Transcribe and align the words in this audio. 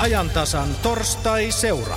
ajantasan 0.00 0.68
torstai-seura. 0.82 1.96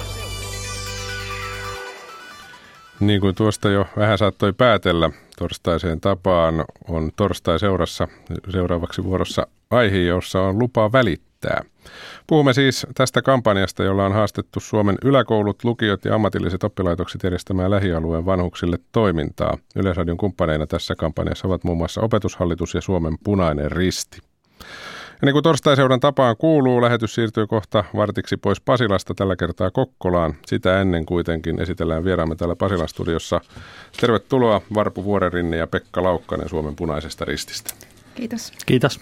Niin 3.00 3.22
kuin 3.22 3.36
tuosta 3.36 3.70
jo 3.70 3.86
vähän 3.98 4.18
saattoi 4.18 4.54
päätellä, 4.54 5.10
torstaiseen 5.38 6.02
tapaan 6.02 6.66
on 6.88 7.12
torstai-seurassa 7.16 8.08
seuraavaksi 8.52 9.04
vuorossa 9.04 9.47
aihe, 9.71 9.97
jossa 9.97 10.42
on 10.42 10.60
lupa 10.60 10.92
välittää. 10.92 11.63
Puhumme 12.28 12.54
siis 12.54 12.88
tästä 12.96 13.21
kampanjasta, 13.21 13.84
jolla 13.84 14.05
on 14.05 14.13
haastettu 14.13 14.59
Suomen 14.59 14.97
yläkoulut, 15.04 15.63
lukiot 15.63 16.05
ja 16.05 16.15
ammatilliset 16.15 16.63
oppilaitokset 16.63 17.23
järjestämään 17.23 17.71
lähialueen 17.71 18.25
vanhuksille 18.25 18.77
toimintaa. 18.91 19.57
Yleisradion 19.75 20.17
kumppaneina 20.17 20.67
tässä 20.67 20.95
kampanjassa 20.95 21.47
ovat 21.47 21.63
muun 21.63 21.77
muassa 21.77 22.01
Opetushallitus 22.01 22.73
ja 22.73 22.81
Suomen 22.81 23.17
Punainen 23.23 23.71
Risti. 23.71 24.20
Ja 25.24 25.26
niin 25.26 25.34
kuin 25.34 25.44
torstaiseuran 25.44 26.00
tapaan 26.00 26.38
kuuluu, 26.38 26.82
lähetys 26.82 27.16
siirtyy 27.16 27.48
kohta 27.48 27.84
vartiksi 27.96 28.38
pois 28.38 28.62
Pasilasta, 28.62 29.14
tällä 29.14 29.36
kertaa 29.36 29.72
Kokkolaan. 29.72 30.34
Sitä 30.45 30.81
ennen 30.81 31.05
kuitenkin 31.05 31.62
esitellään 31.62 32.05
vieraamme 32.05 32.36
täällä 32.36 32.55
Pasilan 32.55 32.90
studiossa. 32.90 33.41
Tervetuloa 34.02 34.62
Varpu 34.73 35.04
Vuorerinne 35.04 35.58
ja 35.58 35.67
Pekka 35.67 36.04
Laukkanen 36.04 36.50
Suomen 36.50 36.76
punaisesta 36.76 37.26
rististä. 37.26 37.73
Kiitos. 38.16 38.52
Kiitos. 38.66 39.00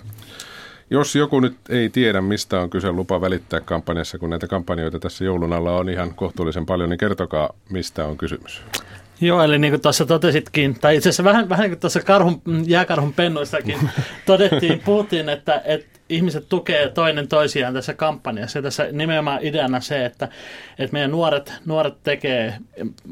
Jos 0.89 1.15
joku 1.15 1.39
nyt 1.39 1.55
ei 1.69 1.89
tiedä, 1.89 2.21
mistä 2.21 2.59
on 2.59 2.69
kyse 2.69 2.91
lupa 2.91 3.21
välittää 3.21 3.59
kampanjassa, 3.59 4.17
kun 4.17 4.29
näitä 4.29 4.47
kampanjoita 4.47 4.99
tässä 4.99 5.25
joulun 5.25 5.53
alla 5.53 5.77
on 5.77 5.89
ihan 5.89 6.13
kohtuullisen 6.15 6.65
paljon, 6.65 6.89
niin 6.89 6.97
kertokaa, 6.97 7.49
mistä 7.69 8.05
on 8.05 8.17
kysymys. 8.17 8.61
Joo, 9.21 9.43
eli 9.43 9.59
niin 9.59 9.71
kuin 9.71 9.81
tuossa 9.81 10.05
totesitkin, 10.05 10.79
tai 10.79 10.95
itse 10.95 11.09
asiassa 11.09 11.23
vähän, 11.23 11.49
vähän 11.49 11.63
niin 11.63 11.71
kuin 11.71 11.79
tuossa 11.79 11.99
karhun, 11.99 12.41
jääkarhun 12.65 13.13
pennuissakin 13.13 13.89
todettiin, 14.25 14.79
puhuttiin, 14.85 15.29
että, 15.29 15.61
että 15.65 15.90
ihmiset 16.11 16.49
tukee 16.49 16.89
toinen 16.89 17.27
toisiaan 17.27 17.73
tässä 17.73 17.93
kampanjassa. 17.93 18.59
Ja 18.59 18.63
tässä 18.63 18.87
nimenomaan 18.91 19.39
ideana 19.41 19.79
se, 19.79 20.05
että, 20.05 20.27
että 20.79 20.93
meidän 20.93 21.11
nuoret, 21.11 21.53
nuoret 21.65 22.03
tekee 22.03 22.57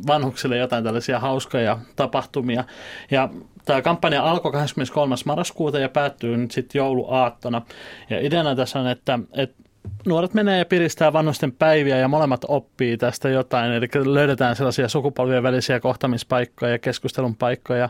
vanhuksille 0.08 0.58
jotain 0.58 0.84
tällaisia 0.84 1.20
hauskoja 1.20 1.80
tapahtumia. 1.96 2.64
Ja 3.12 3.30
tämä 3.66 3.82
kampanja 3.82 4.24
alkoi 4.24 4.52
23. 4.52 5.16
marraskuuta 5.26 5.80
ja 5.80 5.90
päättyy 5.90 6.38
nyt 6.38 6.52
sitten 6.52 6.80
jouluaattona. 6.80 7.62
Ja 8.10 8.20
ideana 8.20 8.56
tässä 8.56 8.80
on, 8.80 8.88
että, 8.88 9.20
että 9.34 9.64
nuoret 10.06 10.34
menee 10.34 10.58
ja 10.58 10.66
piristää 10.66 11.14
vanhusten 11.14 11.52
päiviä 11.52 11.98
ja 11.98 12.08
molemmat 12.08 12.46
oppii 12.48 12.98
tästä 12.98 13.30
jotain. 13.30 13.72
Eli 13.72 13.88
löydetään 14.06 14.56
sellaisia 14.56 14.90
sukupolvien 14.90 15.44
välisiä 15.44 15.80
kohtamispaikkoja 15.80 16.72
ja 16.72 16.80
keskustelun 16.80 17.36
paikkoja 17.36 17.90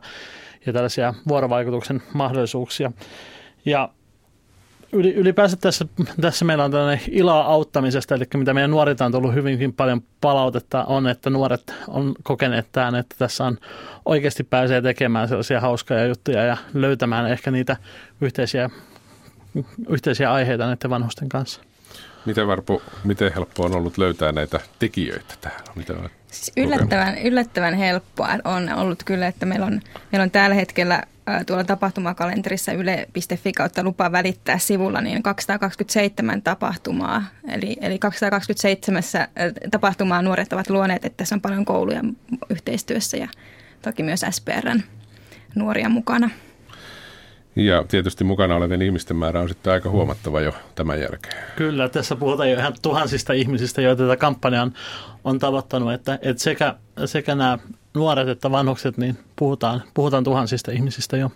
ja 0.65 0.73
tällaisia 0.73 1.13
vuorovaikutuksen 1.27 2.01
mahdollisuuksia. 2.13 2.91
Ja 3.65 3.89
ylipäänsä 4.93 5.57
tässä, 5.57 5.85
tässä 6.21 6.45
meillä 6.45 6.63
on 6.63 6.71
tällainen 6.71 7.05
iloa 7.11 7.41
auttamisesta, 7.41 8.15
eli 8.15 8.25
mitä 8.35 8.53
meidän 8.53 8.71
nuorilta 8.71 9.05
on 9.05 9.11
tullut 9.11 9.33
hyvinkin 9.33 9.73
paljon 9.73 10.01
palautetta, 10.21 10.83
on, 10.83 11.07
että 11.07 11.29
nuoret 11.29 11.73
on 11.87 12.15
kokeneet 12.23 12.67
tämän, 12.71 12.95
että 12.95 13.15
tässä 13.19 13.45
on 13.45 13.57
oikeasti 14.05 14.43
pääsee 14.43 14.81
tekemään 14.81 15.27
sellaisia 15.27 15.61
hauskoja 15.61 16.05
juttuja 16.05 16.43
ja 16.43 16.57
löytämään 16.73 17.31
ehkä 17.31 17.51
niitä 17.51 17.77
yhteisiä, 18.21 18.69
yhteisiä 19.89 20.33
aiheita 20.33 20.65
näiden 20.65 20.89
vanhusten 20.89 21.29
kanssa. 21.29 21.61
Miten 22.25 22.47
Varpu, 22.47 22.81
miten 23.03 23.33
helppoa 23.33 23.65
on 23.65 23.75
ollut 23.75 23.97
löytää 23.97 24.31
näitä 24.31 24.59
tekijöitä 24.79 25.33
tähän? 25.41 25.59
Mitä 25.75 25.93
siis 26.27 26.51
yllättävän, 26.57 27.17
yllättävän 27.17 27.73
helppoa 27.73 28.29
on 28.43 28.69
ollut 28.73 29.03
kyllä, 29.03 29.27
että 29.27 29.45
meillä 29.45 29.65
on, 29.65 29.81
meillä 30.11 30.23
on 30.23 30.31
tällä 30.31 30.55
hetkellä 30.55 31.03
tuolla 31.45 31.63
tapahtumakalenterissa 31.63 32.71
yle.fi 32.71 33.51
kautta 33.51 33.83
lupa 33.83 34.11
välittää 34.11 34.57
sivulla 34.57 35.01
niin 35.01 35.23
227 35.23 36.41
tapahtumaa. 36.41 37.23
Eli, 37.47 37.77
eli 37.81 37.99
227 37.99 39.03
tapahtumaa 39.71 40.21
nuoret 40.21 40.53
ovat 40.53 40.69
luoneet, 40.69 41.05
että 41.05 41.17
tässä 41.17 41.35
on 41.35 41.41
paljon 41.41 41.65
kouluja 41.65 42.01
yhteistyössä 42.49 43.17
ja 43.17 43.27
toki 43.81 44.03
myös 44.03 44.25
SPRn 44.31 44.81
nuoria 45.55 45.89
mukana. 45.89 46.29
Ja 47.59 47.83
tietysti 47.87 48.23
mukana 48.23 48.55
olevien 48.55 48.81
ihmisten 48.81 49.17
määrä 49.17 49.41
on 49.41 49.49
sitten 49.49 49.73
aika 49.73 49.89
huomattava 49.89 50.41
jo 50.41 50.53
tämän 50.75 51.01
jälkeen. 51.01 51.43
Kyllä, 51.55 51.89
tässä 51.89 52.15
puhutaan 52.15 52.49
jo 52.49 52.57
ihan 52.57 52.73
tuhansista 52.81 53.33
ihmisistä, 53.33 53.81
joita 53.81 54.03
tätä 54.03 54.17
kampanjaa 54.17 54.63
on, 54.63 54.73
on 55.23 55.39
tavoittanut, 55.39 55.93
että, 55.93 56.19
että 56.21 56.43
sekä, 56.43 56.75
sekä 57.05 57.35
nämä 57.35 57.57
nuoret 57.93 58.27
että 58.27 58.51
vanhukset, 58.51 58.97
niin 58.97 59.17
puhutaan, 59.35 59.83
puhutaan 59.93 60.23
tuhansista 60.23 60.71
ihmisistä 60.71 61.17
jo. 61.17 61.31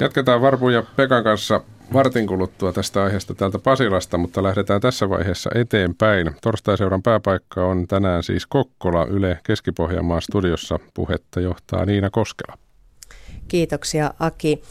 Jatketaan 0.00 0.42
Varpu 0.42 0.68
ja 0.68 0.82
Pekan 0.96 1.24
kanssa 1.24 1.60
vartin 1.92 2.26
kuluttua 2.26 2.72
tästä 2.72 3.02
aiheesta 3.02 3.34
täältä 3.34 3.58
Pasilasta, 3.58 4.18
mutta 4.18 4.42
lähdetään 4.42 4.80
tässä 4.80 5.08
vaiheessa 5.08 5.50
eteenpäin. 5.54 6.30
Torstaiseuran 6.42 7.02
pääpaikka 7.02 7.66
on 7.66 7.86
tänään 7.86 8.22
siis 8.22 8.46
Kokkola 8.46 9.04
Yle 9.04 9.38
Keski-Pohjanmaan 9.42 10.22
studiossa. 10.22 10.78
Puhetta 10.94 11.40
johtaa 11.40 11.84
Niina 11.84 12.10
Koskela. 12.10 12.58
Kiitoksia 13.50 14.14
Aki. 14.18 14.62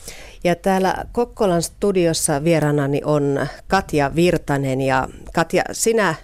Ja 0.43 0.55
täällä 0.55 0.95
Kokkolan 1.11 1.61
studiossa 1.61 2.43
vieraanani 2.43 3.01
on 3.05 3.47
Katja 3.67 4.15
Virtanen 4.15 4.81
ja 4.81 5.07
Katja, 5.33 5.63
sinä 5.71 6.15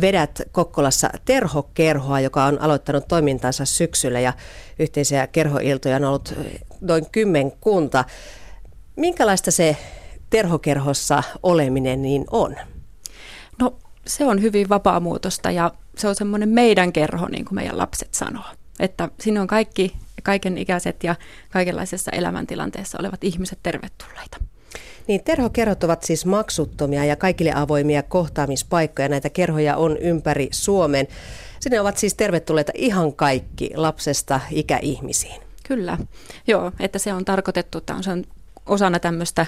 vedät 0.00 0.42
Kokkolassa 0.52 1.10
Terho-kerhoa, 1.24 2.20
joka 2.20 2.44
on 2.44 2.60
aloittanut 2.60 3.08
toimintansa 3.08 3.64
syksyllä 3.64 4.20
ja 4.20 4.32
yhteisiä 4.78 5.26
kerhoiltoja 5.26 5.96
on 5.96 6.04
ollut 6.04 6.34
noin 6.80 7.10
kymmenkunta. 7.12 8.04
Minkälaista 8.96 9.50
se 9.50 9.76
Terhokerhossa 10.30 11.22
oleminen 11.42 12.02
niin 12.02 12.24
on? 12.30 12.56
No 13.58 13.76
se 14.06 14.24
on 14.26 14.42
hyvin 14.42 14.68
vapaamuotoista 14.68 15.50
ja 15.50 15.72
se 15.96 16.08
on 16.08 16.14
semmoinen 16.14 16.48
meidän 16.48 16.92
kerho, 16.92 17.28
niin 17.28 17.44
kuin 17.44 17.54
meidän 17.54 17.78
lapset 17.78 18.14
sanoo. 18.14 18.44
Että 18.78 19.08
sinne 19.20 19.40
on 19.40 19.46
kaikki, 19.46 19.96
kaiken 20.22 20.58
ikäiset 20.58 21.04
ja 21.04 21.14
kaikenlaisessa 21.50 22.10
elämäntilanteessa 22.10 22.98
olevat 23.00 23.24
ihmiset 23.24 23.58
tervetulleita. 23.62 24.36
Niin 25.06 25.24
terhokerhot 25.24 25.84
ovat 25.84 26.02
siis 26.02 26.26
maksuttomia 26.26 27.04
ja 27.04 27.16
kaikille 27.16 27.52
avoimia 27.54 28.02
kohtaamispaikkoja. 28.02 29.08
Näitä 29.08 29.30
kerhoja 29.30 29.76
on 29.76 29.96
ympäri 29.98 30.48
Suomen. 30.50 31.08
Sinne 31.60 31.80
ovat 31.80 31.96
siis 31.96 32.14
tervetulleita 32.14 32.72
ihan 32.74 33.12
kaikki 33.12 33.70
lapsesta 33.74 34.40
ikäihmisiin. 34.50 35.42
Kyllä, 35.68 35.98
joo, 36.46 36.72
että 36.80 36.98
se 36.98 37.12
on 37.12 37.24
tarkoitettu, 37.24 37.78
että 37.78 37.94
on, 37.94 38.02
se 38.02 38.10
on 38.10 38.24
osana 38.66 38.98
tämmöistä 38.98 39.46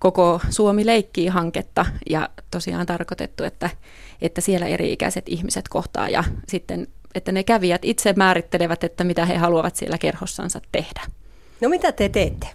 koko 0.00 0.40
Suomi 0.50 0.86
leikkii 0.86 1.28
hanketta 1.28 1.86
ja 2.10 2.28
tosiaan 2.50 2.86
tarkoitettu, 2.86 3.44
että, 3.44 3.70
että 4.20 4.40
siellä 4.40 4.66
eri-ikäiset 4.66 5.24
ihmiset 5.28 5.68
kohtaa 5.68 6.08
ja 6.08 6.24
sitten, 6.48 6.86
että 7.14 7.32
ne 7.32 7.44
kävijät 7.44 7.84
itse 7.84 8.14
määrittelevät, 8.16 8.84
että 8.84 9.04
mitä 9.04 9.26
he 9.26 9.36
haluavat 9.36 9.76
siellä 9.76 9.98
kerhossansa 9.98 10.60
tehdä. 10.72 11.02
No 11.60 11.68
mitä 11.68 11.92
te 11.92 12.08
teette? 12.08 12.46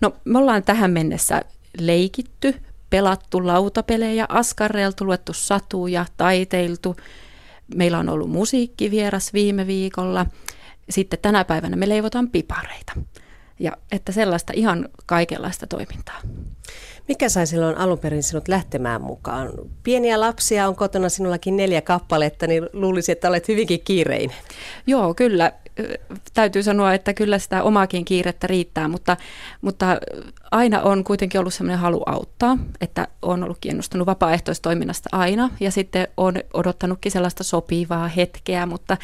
No 0.00 0.12
me 0.24 0.38
ollaan 0.38 0.62
tähän 0.62 0.90
mennessä 0.90 1.42
leikitty, 1.78 2.54
pelattu 2.90 3.46
lautapelejä, 3.46 4.26
askarreiltu, 4.28 5.04
luettu 5.04 5.32
satuja, 5.32 6.06
taiteiltu. 6.16 6.96
Meillä 7.74 7.98
on 7.98 8.08
ollut 8.08 8.30
musiikkivieras 8.30 9.32
viime 9.32 9.66
viikolla. 9.66 10.26
Sitten 10.90 11.18
tänä 11.22 11.44
päivänä 11.44 11.76
me 11.76 11.88
leivotaan 11.88 12.30
pipareita. 12.30 12.92
Ja 13.58 13.72
että 13.92 14.12
sellaista 14.12 14.52
ihan 14.56 14.88
kaikenlaista 15.06 15.66
toimintaa. 15.66 16.20
Mikä 17.08 17.28
sai 17.28 17.46
silloin 17.46 17.76
alun 17.76 17.98
perin 17.98 18.22
sinut 18.22 18.48
lähtemään 18.48 19.02
mukaan? 19.02 19.50
Pieniä 19.82 20.20
lapsia 20.20 20.68
on 20.68 20.76
kotona 20.76 21.08
sinullakin 21.08 21.56
neljä 21.56 21.80
kappaletta, 21.80 22.46
niin 22.46 22.68
luulisi, 22.72 23.12
että 23.12 23.28
olet 23.28 23.48
hyvinkin 23.48 23.80
kiireinen. 23.84 24.36
Joo, 24.86 25.14
kyllä. 25.14 25.52
Täytyy 26.34 26.62
sanoa, 26.62 26.94
että 26.94 27.14
kyllä 27.14 27.38
sitä 27.38 27.62
omaakin 27.62 28.04
kiirettä 28.04 28.46
riittää, 28.46 28.88
mutta, 28.88 29.16
mutta 29.60 29.86
aina 30.50 30.82
on 30.82 31.04
kuitenkin 31.04 31.40
ollut 31.40 31.54
sellainen 31.54 31.78
halu 31.78 32.02
auttaa, 32.06 32.58
että 32.80 33.08
on 33.22 33.44
ollut 33.44 33.58
kiinnostunut 33.60 34.06
vapaaehtoistoiminnasta 34.06 35.08
aina 35.12 35.50
ja 35.60 35.70
sitten 35.70 36.08
on 36.16 36.34
odottanutkin 36.54 37.12
sellaista 37.12 37.44
sopivaa 37.44 38.08
hetkeä, 38.08 38.66
mutta 38.66 38.96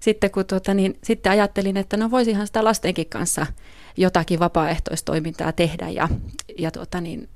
sitten, 0.00 0.30
kun 0.30 0.46
tuota, 0.46 0.74
niin, 0.74 0.98
sitten 1.04 1.32
ajattelin, 1.32 1.76
että 1.76 1.96
no 1.96 2.10
voisihan 2.10 2.46
sitä 2.46 2.64
lastenkin 2.64 3.06
kanssa 3.06 3.46
jotakin 3.96 4.38
vapaaehtoistoimintaa 4.38 5.52
tehdä 5.52 5.88
ja, 5.88 6.08
ja, 6.58 6.70
tuota, 6.70 7.00
niin, 7.00 7.28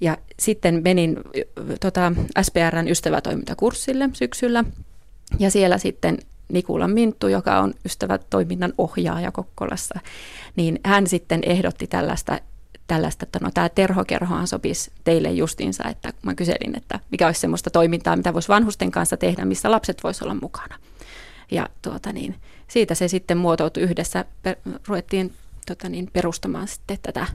ja 0.00 0.16
sitten 0.38 0.80
menin 0.84 1.16
tota, 1.80 2.12
SPRn 2.42 2.88
ystävätoimintakurssille 2.88 4.10
syksyllä 4.12 4.64
ja 5.38 5.50
siellä 5.50 5.78
sitten 5.78 6.18
Nikulan 6.52 6.90
Minttu, 6.90 7.28
joka 7.28 7.60
on 7.60 7.74
ystävätoiminnan 7.84 8.72
ohjaaja 8.78 9.32
Kokkolassa, 9.32 10.00
niin 10.56 10.80
hän 10.84 11.06
sitten 11.06 11.40
ehdotti 11.46 11.86
tällaista 11.86 12.38
tällaista, 12.86 13.24
että 13.24 13.38
no 13.42 13.50
tämä 13.54 13.68
terhokerhohan 13.68 14.46
sopisi 14.46 14.90
teille 15.04 15.30
justiinsa, 15.30 15.84
että 15.84 16.12
mä 16.22 16.34
kyselin, 16.34 16.76
että 16.76 17.00
mikä 17.10 17.26
olisi 17.26 17.40
semmoista 17.40 17.70
toimintaa, 17.70 18.16
mitä 18.16 18.34
voisi 18.34 18.48
vanhusten 18.48 18.90
kanssa 18.90 19.16
tehdä, 19.16 19.44
missä 19.44 19.70
lapset 19.70 20.04
voisivat 20.04 20.22
olla 20.22 20.40
mukana. 20.42 20.78
Ja 21.50 21.68
tuota 21.82 22.12
niin, 22.12 22.34
siitä 22.68 22.94
se 22.94 23.08
sitten 23.08 23.38
muotoutui 23.38 23.82
yhdessä, 23.82 24.24
per, 24.42 24.56
ruvettiin 24.86 25.32
tota 25.66 25.88
niin, 25.88 26.10
perustamaan 26.12 26.68
sitten 26.68 26.98
tätä, 27.02 27.26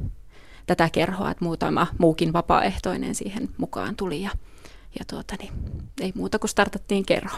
tätä 0.65 0.89
kerhoa, 0.89 1.31
että 1.31 1.45
muutama 1.45 1.87
muukin 1.97 2.33
vapaaehtoinen 2.33 3.15
siihen 3.15 3.49
mukaan 3.57 3.95
tuli 3.95 4.21
ja, 4.21 4.29
ja 4.99 5.05
tuota, 5.09 5.35
niin, 5.39 5.51
ei 6.01 6.11
muuta 6.15 6.39
kuin 6.39 6.49
startattiin 6.49 7.05
kerho. 7.05 7.37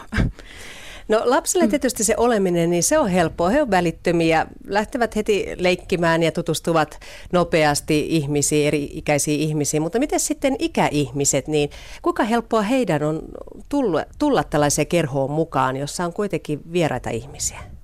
No 1.08 1.22
lapsille 1.24 1.64
mm. 1.64 1.70
tietysti 1.70 2.04
se 2.04 2.14
oleminen, 2.16 2.70
niin 2.70 2.82
se 2.82 2.98
on 2.98 3.08
helppoa. 3.08 3.48
He 3.48 3.62
on 3.62 3.70
välittömiä, 3.70 4.46
lähtevät 4.66 5.16
heti 5.16 5.46
leikkimään 5.58 6.22
ja 6.22 6.32
tutustuvat 6.32 7.00
nopeasti 7.32 8.06
ihmisiin, 8.08 8.66
eri 8.66 8.90
ikäisiin 8.92 9.40
ihmisiin. 9.40 9.82
Mutta 9.82 9.98
miten 9.98 10.20
sitten 10.20 10.56
ikäihmiset, 10.58 11.48
niin 11.48 11.70
kuinka 12.02 12.24
helppoa 12.24 12.62
heidän 12.62 13.02
on 13.02 13.22
tulla, 13.68 14.04
tulla 14.18 14.44
tällaiseen 14.44 14.86
kerhoon 14.86 15.30
mukaan, 15.30 15.76
jossa 15.76 16.04
on 16.04 16.12
kuitenkin 16.12 16.60
vieraita 16.72 17.10
ihmisiä? 17.10 17.77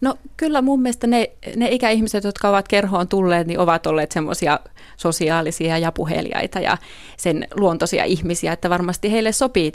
No 0.00 0.14
kyllä 0.36 0.62
mun 0.62 0.82
mielestä 0.82 1.06
ne, 1.06 1.30
ne 1.56 1.68
ikäihmiset, 1.70 2.24
jotka 2.24 2.48
ovat 2.48 2.68
kerhoon 2.68 3.08
tulleet, 3.08 3.46
niin 3.46 3.58
ovat 3.58 3.86
olleet 3.86 4.12
semmoisia 4.12 4.60
sosiaalisia 4.96 5.78
ja 5.78 5.92
puheliaita 5.92 6.60
ja 6.60 6.78
sen 7.16 7.48
luontoisia 7.54 8.04
ihmisiä, 8.04 8.52
että 8.52 8.70
varmasti 8.70 9.12
heille 9.12 9.32
sopii 9.32 9.72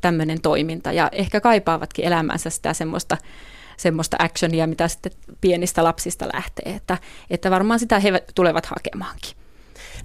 tämmöinen 0.00 0.40
toiminta 0.40 0.92
ja 0.92 1.08
ehkä 1.12 1.40
kaipaavatkin 1.40 2.04
elämänsä 2.04 2.50
sitä 2.50 2.72
semmoista 2.72 3.16
semmoista 3.76 4.16
actionia, 4.20 4.66
mitä 4.66 4.88
sitten 4.88 5.12
pienistä 5.40 5.84
lapsista 5.84 6.28
lähtee, 6.34 6.72
että, 6.74 6.98
että 7.30 7.50
varmaan 7.50 7.78
sitä 7.78 7.98
he 7.98 8.24
tulevat 8.34 8.66
hakemaankin. 8.66 9.43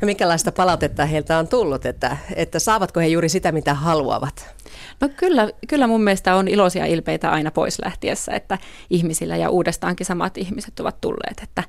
No 0.01 0.05
minkälaista 0.05 0.51
palautetta 0.51 1.05
heiltä 1.05 1.37
on 1.37 1.47
tullut, 1.47 1.85
että, 1.85 2.17
että 2.35 2.59
saavatko 2.59 2.99
he 2.99 3.07
juuri 3.07 3.29
sitä, 3.29 3.51
mitä 3.51 3.73
haluavat? 3.73 4.55
No 5.01 5.09
kyllä, 5.15 5.49
kyllä 5.67 5.87
mun 5.87 6.03
mielestä 6.03 6.35
on 6.35 6.47
iloisia 6.47 6.85
ilpeitä 6.85 7.31
aina 7.31 7.51
pois 7.51 7.79
lähtiessä, 7.85 8.31
että 8.31 8.57
ihmisillä 8.89 9.37
ja 9.37 9.49
uudestaankin 9.49 10.05
samat 10.05 10.37
ihmiset 10.37 10.79
ovat 10.79 11.01
tulleet, 11.01 11.39
että, 11.43 11.63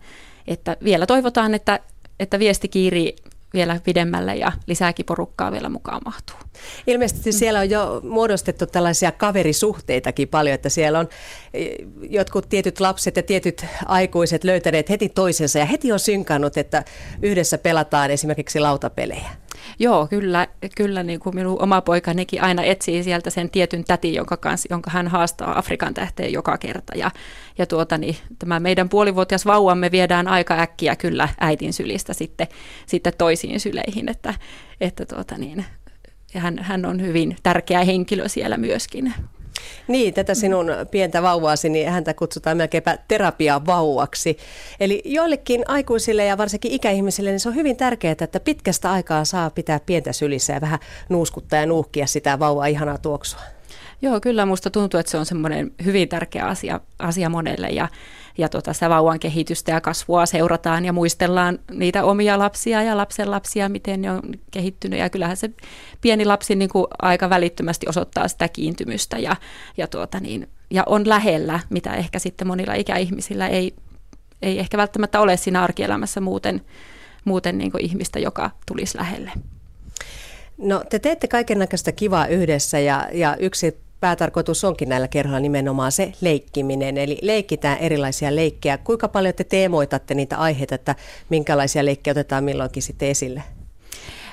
että 0.46 0.76
vielä 0.84 1.06
toivotaan, 1.06 1.54
että, 1.54 1.80
että 2.20 2.38
viesti 2.38 2.68
kiirii 2.68 3.16
vielä 3.54 3.80
pidemmälle 3.84 4.36
ja 4.36 4.52
lisääkin 4.66 5.06
porukkaa 5.06 5.52
vielä 5.52 5.68
mukaan 5.68 6.00
mahtuu. 6.04 6.36
Ilmeisesti 6.86 7.32
siellä 7.32 7.60
on 7.60 7.70
jo 7.70 8.00
muodostettu 8.04 8.66
tällaisia 8.66 9.12
kaverisuhteitakin 9.12 10.28
paljon, 10.28 10.54
että 10.54 10.68
siellä 10.68 10.98
on 10.98 11.08
eh, 11.54 11.74
jotkut 12.10 12.48
tietyt 12.48 12.80
lapset 12.80 13.16
ja 13.16 13.22
tietyt 13.22 13.66
aikuiset 13.86 14.44
löytäneet 14.44 14.90
heti 14.90 15.08
toisensa 15.08 15.58
ja 15.58 15.64
heti 15.64 15.92
on 15.92 16.00
synkannut, 16.00 16.56
että 16.56 16.84
yhdessä 17.22 17.58
pelataan 17.58 18.10
esimerkiksi 18.10 18.60
lautapelejä. 18.60 19.30
Joo, 19.78 20.06
kyllä, 20.06 20.46
kyllä 20.76 21.02
niin 21.02 21.20
kuin 21.20 21.34
minun 21.34 21.62
oma 21.62 21.80
poikanikin 21.80 22.42
aina 22.42 22.62
etsii 22.62 23.02
sieltä 23.02 23.30
sen 23.30 23.50
tietyn 23.50 23.84
tätin, 23.84 24.14
jonka, 24.14 24.36
kanssa, 24.36 24.68
jonka 24.70 24.90
hän 24.90 25.08
haastaa 25.08 25.58
Afrikan 25.58 25.94
tähteen 25.94 26.32
joka 26.32 26.58
kerta. 26.58 26.92
Ja, 26.96 27.10
ja 27.58 27.66
tuota, 27.66 27.98
niin, 27.98 28.16
tämä 28.38 28.60
meidän 28.60 28.88
puolivuotias 28.88 29.46
vauvamme 29.46 29.90
viedään 29.90 30.28
aika 30.28 30.54
äkkiä 30.54 30.96
kyllä 30.96 31.28
äitin 31.40 31.72
sylistä 31.72 32.14
sitten, 32.14 32.46
sitten 32.86 33.12
toisiin 33.18 33.60
syleihin, 33.60 34.08
että, 34.08 34.34
että 34.80 35.06
tuota, 35.06 35.38
niin, 35.38 35.64
hän, 36.38 36.58
hän 36.58 36.86
on 36.86 37.00
hyvin 37.00 37.36
tärkeä 37.42 37.84
henkilö 37.84 38.28
siellä 38.28 38.56
myöskin. 38.56 39.14
Niin, 39.88 40.14
tätä 40.14 40.34
sinun 40.34 40.66
pientä 40.90 41.22
vauvaasi, 41.22 41.68
niin 41.68 41.90
häntä 41.90 42.14
kutsutaan 42.14 42.56
melkeinpä 42.56 42.98
terapiavauvaksi. 43.08 44.38
Eli 44.80 45.02
joillekin 45.04 45.64
aikuisille 45.68 46.24
ja 46.24 46.38
varsinkin 46.38 46.72
ikäihmisille, 46.72 47.30
niin 47.30 47.40
se 47.40 47.48
on 47.48 47.54
hyvin 47.54 47.76
tärkeää, 47.76 48.16
että 48.20 48.40
pitkästä 48.40 48.92
aikaa 48.92 49.24
saa 49.24 49.50
pitää 49.50 49.80
pientä 49.86 50.12
sylissä 50.12 50.52
ja 50.52 50.60
vähän 50.60 50.78
nuuskuttaa 51.08 51.58
ja 51.58 51.66
nuuhkia 51.66 52.06
sitä 52.06 52.38
vauvaa 52.38 52.66
ihanaa 52.66 52.98
tuoksua. 52.98 53.40
Joo, 54.02 54.20
kyllä 54.20 54.46
musta 54.46 54.70
tuntuu, 54.70 55.00
että 55.00 55.10
se 55.10 55.18
on 55.18 55.26
semmoinen 55.26 55.70
hyvin 55.84 56.08
tärkeä 56.08 56.46
asia, 56.46 56.80
asia 56.98 57.28
monelle 57.28 57.68
ja, 57.68 57.88
ja 58.40 58.48
tota, 58.48 58.72
sitä 58.72 58.88
vauvan 58.90 59.20
kehitystä 59.20 59.72
ja 59.72 59.80
kasvua 59.80 60.26
seurataan 60.26 60.84
ja 60.84 60.92
muistellaan 60.92 61.58
niitä 61.72 62.04
omia 62.04 62.38
lapsia 62.38 62.82
ja 62.82 62.96
lapsen 62.96 63.30
lapsia, 63.30 63.68
miten 63.68 64.02
ne 64.02 64.10
on 64.10 64.22
kehittynyt 64.50 64.98
ja 64.98 65.10
kyllähän 65.10 65.36
se 65.36 65.50
pieni 66.00 66.24
lapsi 66.24 66.56
niin 66.56 66.70
kuin 66.70 66.86
aika 67.02 67.30
välittömästi 67.30 67.86
osoittaa 67.88 68.28
sitä 68.28 68.48
kiintymystä 68.48 69.18
ja, 69.18 69.36
ja, 69.76 69.86
tuota 69.86 70.20
niin, 70.20 70.48
ja 70.70 70.82
on 70.86 71.08
lähellä, 71.08 71.60
mitä 71.70 71.94
ehkä 71.94 72.18
sitten 72.18 72.46
monilla 72.46 72.74
ikäihmisillä 72.74 73.48
ei, 73.48 73.74
ei 74.42 74.58
ehkä 74.58 74.78
välttämättä 74.78 75.20
ole 75.20 75.36
siinä 75.36 75.62
arkielämässä 75.62 76.20
muuten, 76.20 76.60
muuten 77.24 77.58
niin 77.58 77.70
kuin 77.72 77.84
ihmistä, 77.84 78.18
joka 78.18 78.50
tulisi 78.66 78.98
lähelle. 78.98 79.30
No 80.58 80.84
te 80.90 80.98
teette 80.98 81.28
kaiken 81.28 81.68
kivaa 81.96 82.26
yhdessä 82.26 82.78
ja, 82.78 83.08
ja 83.12 83.36
yksi 83.40 83.89
päätarkoitus 84.00 84.64
onkin 84.64 84.88
näillä 84.88 85.08
kerhoilla 85.08 85.40
nimenomaan 85.40 85.92
se 85.92 86.12
leikkiminen, 86.20 86.98
eli 86.98 87.18
leikitään 87.22 87.78
erilaisia 87.78 88.36
leikkejä. 88.36 88.78
Kuinka 88.78 89.08
paljon 89.08 89.34
te 89.34 89.44
teemoitatte 89.44 90.14
niitä 90.14 90.36
aiheita, 90.36 90.74
että 90.74 90.94
minkälaisia 91.28 91.84
leikkejä 91.84 92.12
otetaan 92.12 92.44
milloinkin 92.44 92.82
sitten 92.82 93.08
esille? 93.08 93.42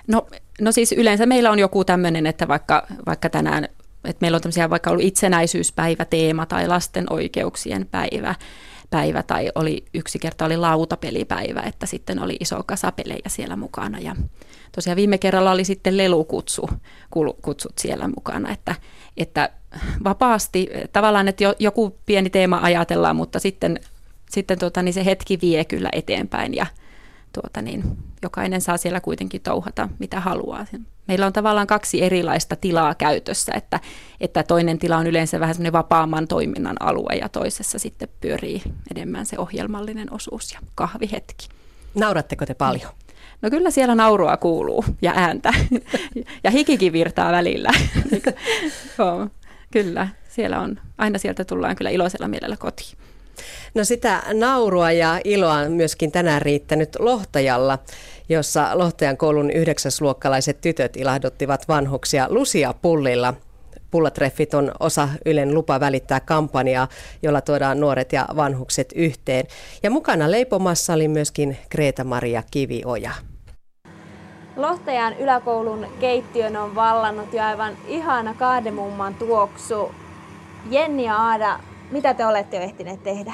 No, 0.08 0.28
no 0.62 0.72
siis 0.72 0.92
yleensä 0.92 1.26
meillä 1.26 1.52
on 1.52 1.60
joku 1.60 1.86
tämmöinen, 1.86 2.28
että 2.28 2.48
vaikka, 2.48 2.88
vaikka 3.06 3.30
tänään 3.30 3.68
että 4.06 4.24
meillä 4.24 4.36
on 4.36 4.42
tämmöisiä 4.42 4.70
vaikka 4.70 4.90
ollut 4.90 5.06
itsenäisyyspäivä 5.06 6.06
teema 6.06 6.46
tai 6.46 6.68
lasten 6.68 7.14
oikeuksien 7.14 7.88
päivä, 7.92 8.36
päivä 8.90 9.24
tai 9.24 9.52
oli 9.56 9.86
yksi 9.94 10.20
kerta 10.20 10.46
oli 10.46 10.58
lautapelipäivä, 10.58 11.62
että 11.62 11.86
sitten 11.86 12.20
oli 12.20 12.38
iso 12.40 12.64
kasa 12.66 12.92
pelejä 12.92 13.22
siellä 13.28 13.56
mukana 13.56 14.00
ja 14.00 14.16
tosiaan 14.72 14.96
viime 14.96 15.18
kerralla 15.18 15.52
oli 15.52 15.64
sitten 15.64 15.98
lelukutsu, 15.98 16.70
kutsut 17.42 17.78
siellä 17.78 18.08
mukana, 18.08 18.52
että, 18.52 18.76
että 19.18 19.50
vapaasti 20.04 20.70
tavallaan, 20.94 21.28
että 21.28 21.44
joku 21.60 21.98
pieni 22.06 22.30
teema 22.30 22.60
ajatellaan, 22.62 23.16
mutta 23.16 23.40
sitten, 23.40 23.80
sitten 24.30 24.60
tuota, 24.60 24.82
niin 24.82 24.94
se 24.94 25.06
hetki 25.06 25.40
vie 25.42 25.66
kyllä 25.66 25.90
eteenpäin 25.92 26.54
ja 26.54 26.66
tuota, 27.34 27.62
niin, 27.62 27.84
jokainen 28.22 28.62
saa 28.62 28.78
siellä 28.78 29.02
kuitenkin 29.02 29.42
touhata 29.42 29.90
mitä 30.00 30.20
haluaa. 30.20 30.66
Meillä 31.08 31.26
on 31.26 31.34
tavallaan 31.34 31.68
kaksi 31.68 32.04
erilaista 32.04 32.56
tilaa 32.56 32.96
käytössä, 32.96 33.52
että, 33.56 33.80
että 34.22 34.44
toinen 34.44 34.80
tila 34.80 34.98
on 34.98 35.08
yleensä 35.08 35.40
vähän 35.40 35.56
semmoinen 35.56 35.74
vapaamman 35.74 36.28
toiminnan 36.28 36.78
alue 36.80 37.14
ja 37.14 37.30
toisessa 37.30 37.80
sitten 37.80 38.10
pyörii 38.22 38.62
enemmän 38.96 39.26
se 39.26 39.40
ohjelmallinen 39.40 40.14
osuus 40.14 40.54
ja 40.54 40.60
kahvihetki. 40.76 41.48
Nauratteko 41.96 42.46
te 42.46 42.54
paljon? 42.54 42.92
No 43.42 43.50
kyllä 43.50 43.72
siellä 43.72 43.96
naurua 43.96 44.38
kuuluu 44.38 44.86
ja 45.02 45.14
ääntä 45.16 45.54
ja 46.44 46.52
hikikin 46.52 46.94
virtaa 46.94 47.32
välillä. 47.32 47.70
Kyllä, 49.72 50.08
siellä 50.30 50.60
on, 50.60 50.80
aina 50.98 51.18
sieltä 51.18 51.46
tullaan 51.46 51.76
kyllä 51.76 51.90
iloisella 51.90 52.28
mielellä 52.28 52.58
kotiin. 52.58 52.98
No 53.74 53.84
sitä 53.84 54.24
naurua 54.34 54.92
ja 54.92 55.20
iloa 55.24 55.54
on 55.54 55.72
myöskin 55.72 56.12
tänään 56.12 56.42
riittänyt 56.42 56.90
Lohtajalla, 57.00 57.80
jossa 58.30 58.70
Lohtajan 58.74 59.18
koulun 59.18 59.52
yhdeksäsluokkalaiset 59.52 60.62
tytöt 60.62 60.98
ilahduttivat 60.98 61.68
vanhuksia 61.68 62.28
Lusia 62.30 62.74
pullilla. 62.82 63.34
Pullatreffit 63.92 64.54
on 64.54 64.72
osa 64.80 65.10
Ylen 65.26 65.54
lupa 65.54 65.80
välittää 65.80 66.20
kampanjaa, 66.20 66.88
jolla 67.24 67.42
tuodaan 67.42 67.80
nuoret 67.80 68.14
ja 68.14 68.28
vanhukset 68.36 68.94
yhteen. 68.96 69.46
Ja 69.84 69.92
mukana 69.92 70.32
leipomassa 70.32 70.94
oli 70.94 71.08
myöskin 71.08 71.58
Kreta-Maria 71.70 72.44
Kivioja. 72.52 73.12
Lohtajan 74.58 75.18
yläkoulun 75.18 75.88
keittiön 76.00 76.56
on 76.56 76.76
vallannut 76.76 77.34
jo 77.34 77.44
aivan 77.44 77.74
ihana 77.88 78.34
kaademumman 78.34 79.16
tuoksu. 79.16 79.92
Jenni 80.70 81.06
ja 81.06 81.16
Aada, 81.16 81.60
mitä 81.92 82.14
te 82.14 82.26
olette 82.26 82.58
jo 82.58 82.64
ehtineet 82.64 83.04
tehdä? 83.04 83.34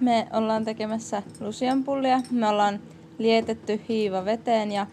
Me 0.00 0.26
ollaan 0.32 0.64
tekemässä 0.64 1.22
lusianpullia. 1.40 2.20
Me 2.30 2.48
ollaan 2.48 2.80
lietetty 3.18 3.80
hiiva 3.88 4.24
veteen 4.24 4.72
ja 4.72 4.86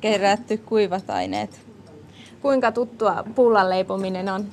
kerätty 0.00 0.56
kuivat 0.56 1.10
aineet. 1.10 1.60
Kuinka 2.42 2.72
tuttua 2.72 3.24
pullan 3.34 3.70
leipominen 3.70 4.28
on? 4.28 4.46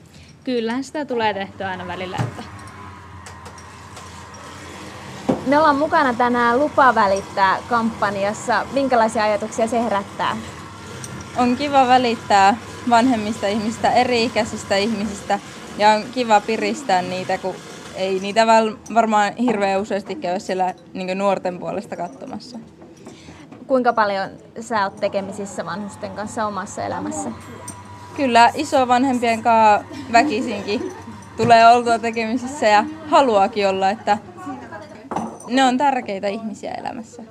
Kyllähän 0.44 0.84
sitä 0.84 1.06
tulee 1.06 1.34
tehtyä 1.34 1.68
aina 1.68 1.88
välillä. 1.88 2.18
Että... 2.24 2.63
Me 5.48 5.58
ollaan 5.58 5.76
mukana 5.76 6.14
tänään 6.14 6.60
Lupa 6.60 6.96
välittää 6.96 7.58
kampanjassa. 7.70 8.66
Minkälaisia 8.74 9.24
ajatuksia 9.24 9.68
se 9.68 9.84
herättää? 9.84 10.38
On 11.38 11.56
kiva 11.56 11.88
välittää 11.88 12.58
vanhemmista 12.90 13.48
ihmisistä, 13.48 13.92
eri-ikäisistä 13.92 14.76
ihmisistä 14.76 15.40
ja 15.78 15.90
on 15.90 16.04
kiva 16.12 16.42
piristää 16.42 17.02
niitä, 17.02 17.38
kun 17.38 17.56
ei 17.96 18.20
niitä 18.20 18.48
varmaan 18.94 19.34
hirveän 19.36 19.82
useasti 19.82 20.16
käy 20.16 20.40
siellä 20.40 20.74
niin 20.94 21.18
nuorten 21.18 21.60
puolesta 21.60 21.96
katsomassa. 21.96 22.60
Kuinka 23.68 23.94
paljon 23.94 24.30
sä 24.60 24.84
oot 24.84 24.96
tekemisissä 24.96 25.66
vanhusten 25.66 26.12
kanssa 26.12 26.46
omassa 26.46 26.84
elämässä? 26.84 27.30
Kyllä 28.16 28.52
isovanhempien 28.54 29.44
kanssa 29.44 29.88
väkisinkin 30.12 30.94
tulee 31.38 31.68
oltua 31.68 32.00
tekemisissä 32.00 32.68
ja 32.68 32.86
haluakin 33.10 33.68
olla, 33.68 33.90
että 33.90 34.18
ne 35.48 35.64
on 35.64 35.78
tärkeitä 35.78 36.28
ihmisiä 36.28 36.72
elämässä. 36.72 37.24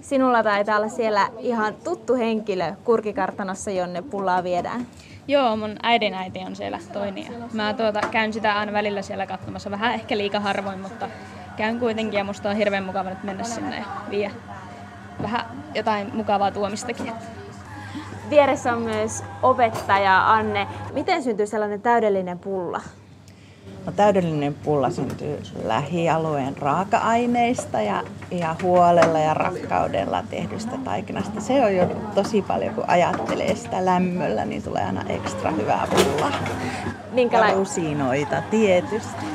Sinulla 0.00 0.42
taitaa 0.42 0.76
olla 0.76 0.88
siellä 0.88 1.28
ihan 1.38 1.74
tuttu 1.84 2.14
henkilö 2.14 2.72
kurkikartanossa, 2.84 3.70
jonne 3.70 4.02
pullaa 4.02 4.44
viedään. 4.44 4.86
Joo, 5.28 5.56
mun 5.56 5.76
äidin 5.82 6.14
äiti 6.14 6.38
on 6.38 6.56
siellä 6.56 6.78
toinen. 6.92 7.44
Mä 7.52 7.74
tuota, 7.74 8.00
käyn 8.10 8.32
sitä 8.32 8.58
aina 8.58 8.72
välillä 8.72 9.02
siellä 9.02 9.26
katsomassa, 9.26 9.70
vähän 9.70 9.94
ehkä 9.94 10.18
liika 10.18 10.40
harvoin, 10.40 10.80
mutta 10.80 11.08
käyn 11.56 11.78
kuitenkin 11.78 12.18
ja 12.18 12.24
musta 12.24 12.50
on 12.50 12.56
hirveän 12.56 12.84
mukava 12.84 13.10
nyt 13.10 13.24
mennä 13.24 13.44
sinne 13.44 13.76
ja 13.76 13.84
vie 14.10 14.30
vähän 15.22 15.46
jotain 15.74 16.16
mukavaa 16.16 16.50
tuomistakin. 16.50 17.12
Vieressä 18.30 18.72
on 18.72 18.82
myös 18.82 19.24
opettaja 19.42 20.32
Anne. 20.32 20.68
Miten 20.92 21.22
syntyy 21.22 21.46
sellainen 21.46 21.82
täydellinen 21.82 22.38
pulla? 22.38 22.80
No, 23.86 23.92
täydellinen 23.92 24.54
pulla 24.54 24.90
syntyy 24.90 25.42
lähialueen 25.64 26.56
raaka-aineista 26.58 27.80
ja, 27.80 28.02
ja 28.30 28.56
huolella 28.62 29.18
ja 29.18 29.34
rakkaudella 29.34 30.24
tehdystä 30.30 30.78
taikinasta. 30.84 31.40
Se 31.40 31.64
on 31.64 31.76
jo 31.76 31.86
tosi 32.14 32.42
paljon, 32.42 32.74
kun 32.74 32.84
ajattelee 32.86 33.54
sitä 33.54 33.84
lämmöllä, 33.84 34.44
niin 34.44 34.62
tulee 34.62 34.84
aina 34.84 35.04
ekstra 35.08 35.50
hyvää 35.50 35.88
pullaa. 35.90 36.32
Minkälainen? 37.12 37.56
Rusinoita 37.56 38.42
tietysti. 38.50 39.26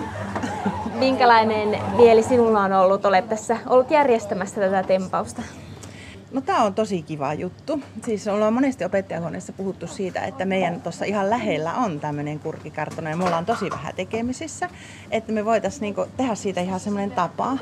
Minkälainen 0.93 1.79
mieli 1.97 2.23
sinulla 2.23 2.61
on 2.61 2.73
ollut? 2.73 3.05
Olet 3.05 3.29
tässä 3.29 3.57
ollut 3.65 3.91
järjestämässä 3.91 4.61
tätä 4.61 4.83
tempausta. 4.83 5.41
No 6.31 6.41
tämä 6.41 6.63
on 6.63 6.73
tosi 6.73 7.01
kiva 7.01 7.33
juttu. 7.33 7.79
Siis 8.05 8.27
ollaan 8.27 8.53
monesti 8.53 8.85
opettajahuoneessa 8.85 9.53
puhuttu 9.53 9.87
siitä, 9.87 10.21
että 10.21 10.45
meidän 10.45 10.81
tuossa 10.81 11.05
ihan 11.05 11.29
lähellä 11.29 11.73
on 11.73 11.99
tämmöinen 11.99 12.39
kurkikartano 12.39 13.09
ja 13.09 13.17
me 13.17 13.23
ollaan 13.23 13.45
tosi 13.45 13.69
vähän 13.69 13.95
tekemisissä, 13.95 14.69
että 15.11 15.31
me 15.31 15.45
voitaisiin 15.45 15.81
niinku 15.81 16.05
tehdä 16.17 16.35
siitä 16.35 16.61
ihan 16.61 16.79
semmoinen 16.79 17.11
tapa. 17.11 17.57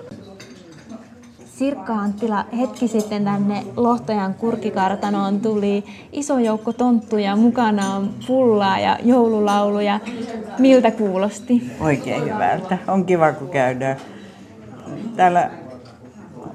Sirkka 1.45 1.93
Anttila, 1.93 2.45
hetki 2.57 2.87
sitten 2.87 3.25
tänne 3.25 3.63
Lohtajan 3.75 4.33
kurkikartanoon 4.33 5.39
tuli 5.39 5.83
iso 6.11 6.39
joukko 6.39 6.73
tonttuja, 6.73 7.35
mukana 7.35 7.95
on 7.95 8.13
pullaa 8.27 8.79
ja 8.79 8.99
joululauluja. 9.03 9.99
Miltä 10.59 10.91
kuulosti? 10.91 11.71
Oikein 11.79 12.23
hyvältä. 12.23 12.77
On 12.87 13.05
kiva, 13.05 13.31
kun 13.33 13.49
käydään. 13.49 13.97
Täällä 15.15 15.51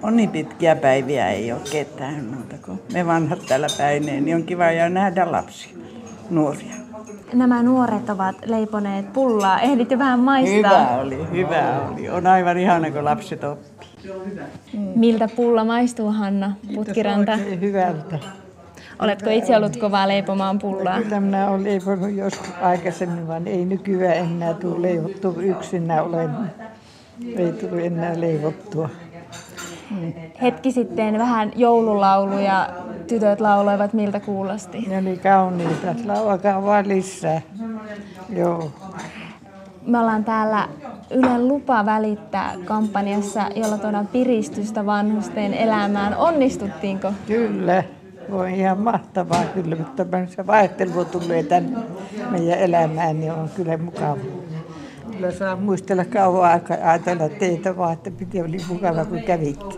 on 0.03 0.17
niin 0.17 0.31
pitkiä 0.31 0.77
päiviä, 0.77 1.31
ei 1.31 1.53
ole 1.53 1.61
ketään 1.73 2.25
muuta 2.25 2.57
kuin 2.65 2.81
me 2.93 3.07
vanhat 3.07 3.39
täällä 3.49 3.67
päineen, 3.79 4.25
niin 4.25 4.37
on 4.37 4.43
kiva 4.43 4.65
ja 4.65 4.89
nähdä 4.89 5.33
lapsia, 5.33 5.77
nuoria. 6.31 6.75
Nämä 7.33 7.63
nuoret 7.63 8.11
ovat 8.11 8.37
leiponeet 8.47 9.13
pullaa. 9.13 9.61
Ehdit 9.61 9.91
jo 9.91 9.99
vähän 9.99 10.21
maistaa. 10.21 10.57
Hyvä 10.57 11.01
oli, 11.01 11.27
hyvä 11.33 11.81
oli. 11.93 12.11
On 12.11 12.27
aivan 12.27 12.59
ihana, 12.59 12.91
kun 12.91 13.05
lapset 13.05 13.45
oppii. 13.45 13.89
Miltä 14.97 15.29
pulla 15.37 15.65
maistuu, 15.65 16.11
Hanna 16.13 16.53
Putkiranta? 16.75 17.33
Oikein 17.33 17.61
hyvältä. 17.61 18.19
Oletko 18.99 19.31
itse 19.31 19.57
ollut 19.57 19.77
kovaa 19.77 20.09
leipomaan 20.09 20.59
pullaa? 20.59 21.03
Kyllä 21.03 21.21
minä 21.21 21.51
olen 21.51 21.65
leiponut 21.65 22.13
joskus 22.13 22.51
aikaisemmin, 22.63 23.29
vaan 23.29 23.47
ei 23.47 23.65
nykyään 23.65 24.17
enää 24.17 24.55
tule 24.55 24.83
leivottua. 24.83 25.35
Yksinä 25.43 26.03
olen. 26.03 26.31
Ei 27.37 27.53
tule 27.53 27.87
enää 27.87 28.21
leivottua. 28.21 28.89
Hetki 30.43 30.73
sitten 30.73 31.19
vähän 31.19 31.53
joululauluja 31.57 32.69
tytöt 33.07 33.41
lauloivat, 33.41 33.93
miltä 33.93 34.21
kuulosti. 34.21 34.85
Ne 34.89 34.99
oli 34.99 35.19
kauniita. 35.19 35.95
Lauakaa 36.07 36.63
vaan 36.63 36.89
lisää. 36.89 37.41
Joo. 38.29 38.71
Me 39.87 39.99
ollaan 39.99 40.25
täällä 40.25 40.69
Ylen 41.11 41.49
lupa 41.49 41.87
välittää 41.87 42.55
kampanjassa, 42.65 43.43
jolla 43.55 43.79
tuodaan 43.79 44.07
piristystä 44.07 44.87
vanhusten 44.87 45.55
elämään. 45.55 46.17
Onnistuttiinko? 46.17 47.13
Kyllä. 47.27 47.85
On 48.33 48.49
ihan 48.49 48.79
mahtavaa 48.79 49.45
kyllä, 49.55 49.77
mutta 49.77 50.07
se 50.37 50.47
vaihtelu 50.47 51.05
tulee 51.05 51.43
tänne 51.43 51.79
meidän 52.31 52.59
elämään, 52.59 53.21
niin 53.21 53.33
on 53.33 53.49
kyllä 53.57 53.77
mukava. 53.77 54.17
Kyllä 55.21 55.33
saa 55.33 55.57
muistella 55.57 56.05
kauan 56.05 56.51
aikaa 56.51 56.77
ajatella 56.83 57.29
teitä 57.29 57.77
vaan, 57.77 57.93
että 57.93 58.11
piti 58.11 58.41
oli 58.41 58.57
mukava 58.69 59.05
kun 59.05 59.23
kävitte. 59.23 59.75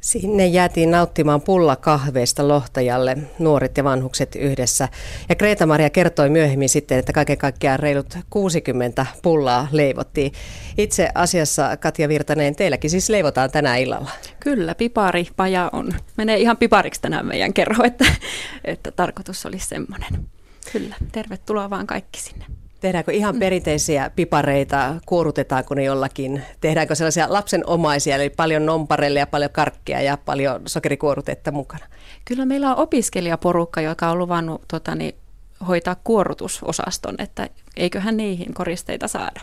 Sinne 0.00 0.46
jäätiin 0.46 0.90
nauttimaan 0.90 1.40
pullakahveista 1.40 2.48
lohtajalle, 2.48 3.16
nuoret 3.38 3.76
ja 3.76 3.84
vanhukset 3.84 4.36
yhdessä. 4.36 4.88
Ja 5.28 5.34
Kreta-Maria 5.34 5.90
kertoi 5.90 6.30
myöhemmin 6.30 6.68
sitten, 6.68 6.98
että 6.98 7.12
kaiken 7.12 7.38
kaikkiaan 7.38 7.78
reilut 7.78 8.18
60 8.30 9.06
pullaa 9.22 9.68
leivottiin. 9.72 10.32
Itse 10.78 11.08
asiassa, 11.14 11.76
Katja 11.76 12.08
Virtanen, 12.08 12.56
teilläkin 12.56 12.90
siis 12.90 13.08
leivotaan 13.08 13.50
tänä 13.50 13.76
illalla. 13.76 14.10
Kyllä, 14.40 14.74
piparipaja 14.74 15.70
on. 15.72 15.92
Menee 16.16 16.36
ihan 16.36 16.56
pipariksi 16.56 17.00
tänään 17.00 17.26
meidän 17.26 17.52
kerho, 17.52 17.84
että, 17.84 18.04
että 18.64 18.90
tarkoitus 18.90 19.46
olisi 19.46 19.66
semmoinen. 19.66 20.28
Kyllä, 20.72 20.96
tervetuloa 21.12 21.70
vaan 21.70 21.86
kaikki 21.86 22.20
sinne. 22.20 22.44
Tehdäänkö 22.82 23.12
ihan 23.12 23.38
perinteisiä 23.38 24.10
pipareita, 24.16 24.94
kuorutetaanko 25.06 25.74
ne 25.74 25.84
jollakin? 25.84 26.42
Tehdäänkö 26.60 26.94
sellaisia 26.94 27.32
lapsenomaisia, 27.32 28.16
eli 28.16 28.30
paljon 28.30 28.66
nomparelle 28.66 29.18
ja 29.18 29.26
paljon 29.26 29.50
karkkia 29.50 30.00
ja 30.00 30.16
paljon 30.16 30.62
sokerikuorutetta 30.66 31.52
mukana? 31.52 31.86
Kyllä 32.24 32.44
meillä 32.44 32.70
on 32.70 32.76
opiskelijaporukka, 32.76 33.80
joka 33.80 34.10
on 34.10 34.18
luvannut 34.18 34.62
tota, 34.68 34.94
niin, 34.94 35.14
hoitaa 35.68 35.96
kuorutusosaston, 36.04 37.14
että 37.18 37.48
eiköhän 37.76 38.16
niihin 38.16 38.54
koristeita 38.54 39.08
saada. 39.08 39.40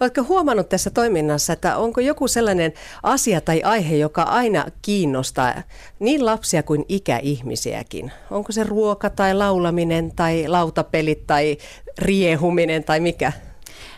Oletko 0.00 0.22
huomannut 0.22 0.68
tässä 0.68 0.90
toiminnassa, 0.90 1.52
että 1.52 1.76
onko 1.76 2.00
joku 2.00 2.28
sellainen 2.28 2.72
asia 3.02 3.40
tai 3.40 3.62
aihe, 3.62 3.96
joka 3.96 4.22
aina 4.22 4.64
kiinnostaa 4.82 5.62
niin 5.98 6.26
lapsia 6.26 6.62
kuin 6.62 6.84
ikäihmisiäkin? 6.88 8.12
Onko 8.30 8.52
se 8.52 8.64
ruoka 8.64 9.10
tai 9.10 9.34
laulaminen 9.34 10.12
tai 10.16 10.48
lautapelit 10.48 11.26
tai 11.26 11.56
riehuminen 11.98 12.84
tai 12.84 13.00
mikä? 13.00 13.32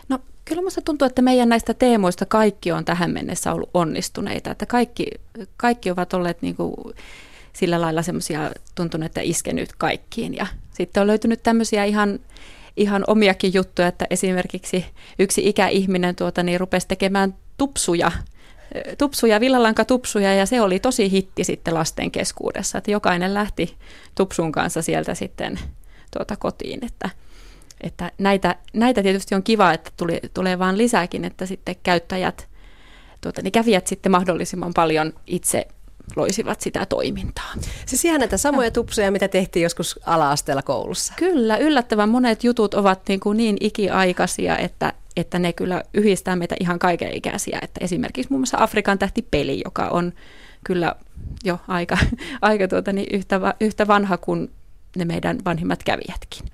No 0.09 0.19
kyllä 0.45 0.61
minusta 0.61 0.81
tuntuu, 0.81 1.05
että 1.05 1.21
meidän 1.21 1.49
näistä 1.49 1.73
teemoista 1.73 2.25
kaikki 2.25 2.71
on 2.71 2.85
tähän 2.85 3.11
mennessä 3.11 3.53
ollut 3.53 3.69
onnistuneita, 3.73 4.51
että 4.51 4.65
kaikki, 4.65 5.07
kaikki 5.57 5.91
ovat 5.91 6.13
olleet 6.13 6.41
niin 6.41 6.55
kuin 6.55 6.73
sillä 7.53 7.81
lailla 7.81 8.01
semmoisia 8.01 8.51
tuntuneet, 8.75 9.09
että 9.09 9.21
iskenyt 9.21 9.69
kaikkiin 9.77 10.35
ja 10.35 10.47
sitten 10.73 11.01
on 11.01 11.07
löytynyt 11.07 11.43
tämmöisiä 11.43 11.83
ihan 11.83 12.19
ihan 12.77 13.03
omiakin 13.07 13.53
juttuja, 13.53 13.87
että 13.87 14.07
esimerkiksi 14.09 14.85
yksi 15.19 15.49
ikäihminen 15.49 16.15
tuota, 16.15 16.43
niin 16.43 16.59
rupesi 16.59 16.87
tekemään 16.87 17.35
tupsuja, 17.57 18.11
tupsuja, 18.97 19.39
villalanka-tupsuja 19.39 20.33
ja 20.33 20.45
se 20.45 20.61
oli 20.61 20.79
tosi 20.79 21.11
hitti 21.11 21.43
sitten 21.43 21.73
lasten 21.73 22.11
keskuudessa, 22.11 22.77
että 22.77 22.91
jokainen 22.91 23.33
lähti 23.33 23.75
tupsun 24.15 24.51
kanssa 24.51 24.81
sieltä 24.81 25.13
sitten 25.13 25.59
tuota 26.17 26.35
kotiin, 26.35 26.85
että, 26.85 27.09
että 27.81 28.11
näitä, 28.17 28.55
näitä 28.73 29.03
tietysti 29.03 29.35
on 29.35 29.43
kiva, 29.43 29.73
että 29.73 29.91
tuli, 29.97 30.19
tulee 30.33 30.59
vaan 30.59 30.77
lisääkin, 30.77 31.25
että 31.25 31.45
sitten 31.45 31.75
käyttäjät, 31.83 32.47
tuota, 33.21 33.41
niin 33.41 33.51
kävijät 33.51 33.87
sitten 33.87 34.11
mahdollisimman 34.11 34.73
paljon 34.73 35.13
itse 35.27 35.67
loisivat 36.15 36.61
sitä 36.61 36.85
toimintaa. 36.85 37.53
Siis 37.85 38.05
ihan 38.05 38.19
näitä 38.19 38.37
samoja 38.37 38.71
tupsuja, 38.71 39.11
mitä 39.11 39.27
tehtiin 39.27 39.63
joskus 39.63 39.99
ala-asteella 40.05 40.61
koulussa. 40.61 41.13
Kyllä, 41.17 41.57
yllättävän 41.57 42.09
monet 42.09 42.43
jutut 42.43 42.73
ovat 42.73 43.01
niin, 43.07 43.19
kuin 43.19 43.37
niin 43.37 43.57
ikiaikaisia, 43.59 44.57
että, 44.57 44.93
että 45.15 45.39
ne 45.39 45.53
kyllä 45.53 45.83
yhdistää 45.93 46.35
meitä 46.35 46.55
ihan 46.59 46.79
kaikenikäisiä. 46.79 47.59
Että 47.61 47.79
esimerkiksi 47.83 48.31
muun 48.31 48.41
muassa 48.41 48.57
Afrikan 48.59 48.99
tähti 48.99 49.27
peli, 49.31 49.61
joka 49.65 49.87
on 49.87 50.13
kyllä 50.63 50.95
jo 51.43 51.59
aika, 51.67 51.97
aika 52.41 52.67
tuota, 52.67 52.93
niin 52.93 53.07
yhtä, 53.13 53.39
yhtä 53.59 53.87
vanha 53.87 54.17
kuin 54.17 54.51
ne 54.95 55.05
meidän 55.05 55.37
vanhimmat 55.45 55.83
kävijätkin. 55.83 56.45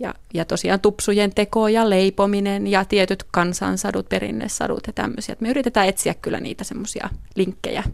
Ja, 0.00 0.14
ja 0.34 0.44
tosiaan 0.44 0.80
tupsujen 0.80 1.34
teko 1.34 1.68
ja 1.68 1.90
leipominen 1.90 2.66
ja 2.66 2.84
tietyt 2.84 3.24
kansansadut, 3.30 4.08
perinnesadut 4.08 4.86
ja 4.86 4.92
tämmöisiä. 4.92 5.36
Me 5.40 5.50
yritetään 5.50 5.88
etsiä 5.88 6.14
kyllä 6.14 6.40
niitä 6.40 6.64
semmoisia 6.64 7.08
linkkejä 7.34 7.84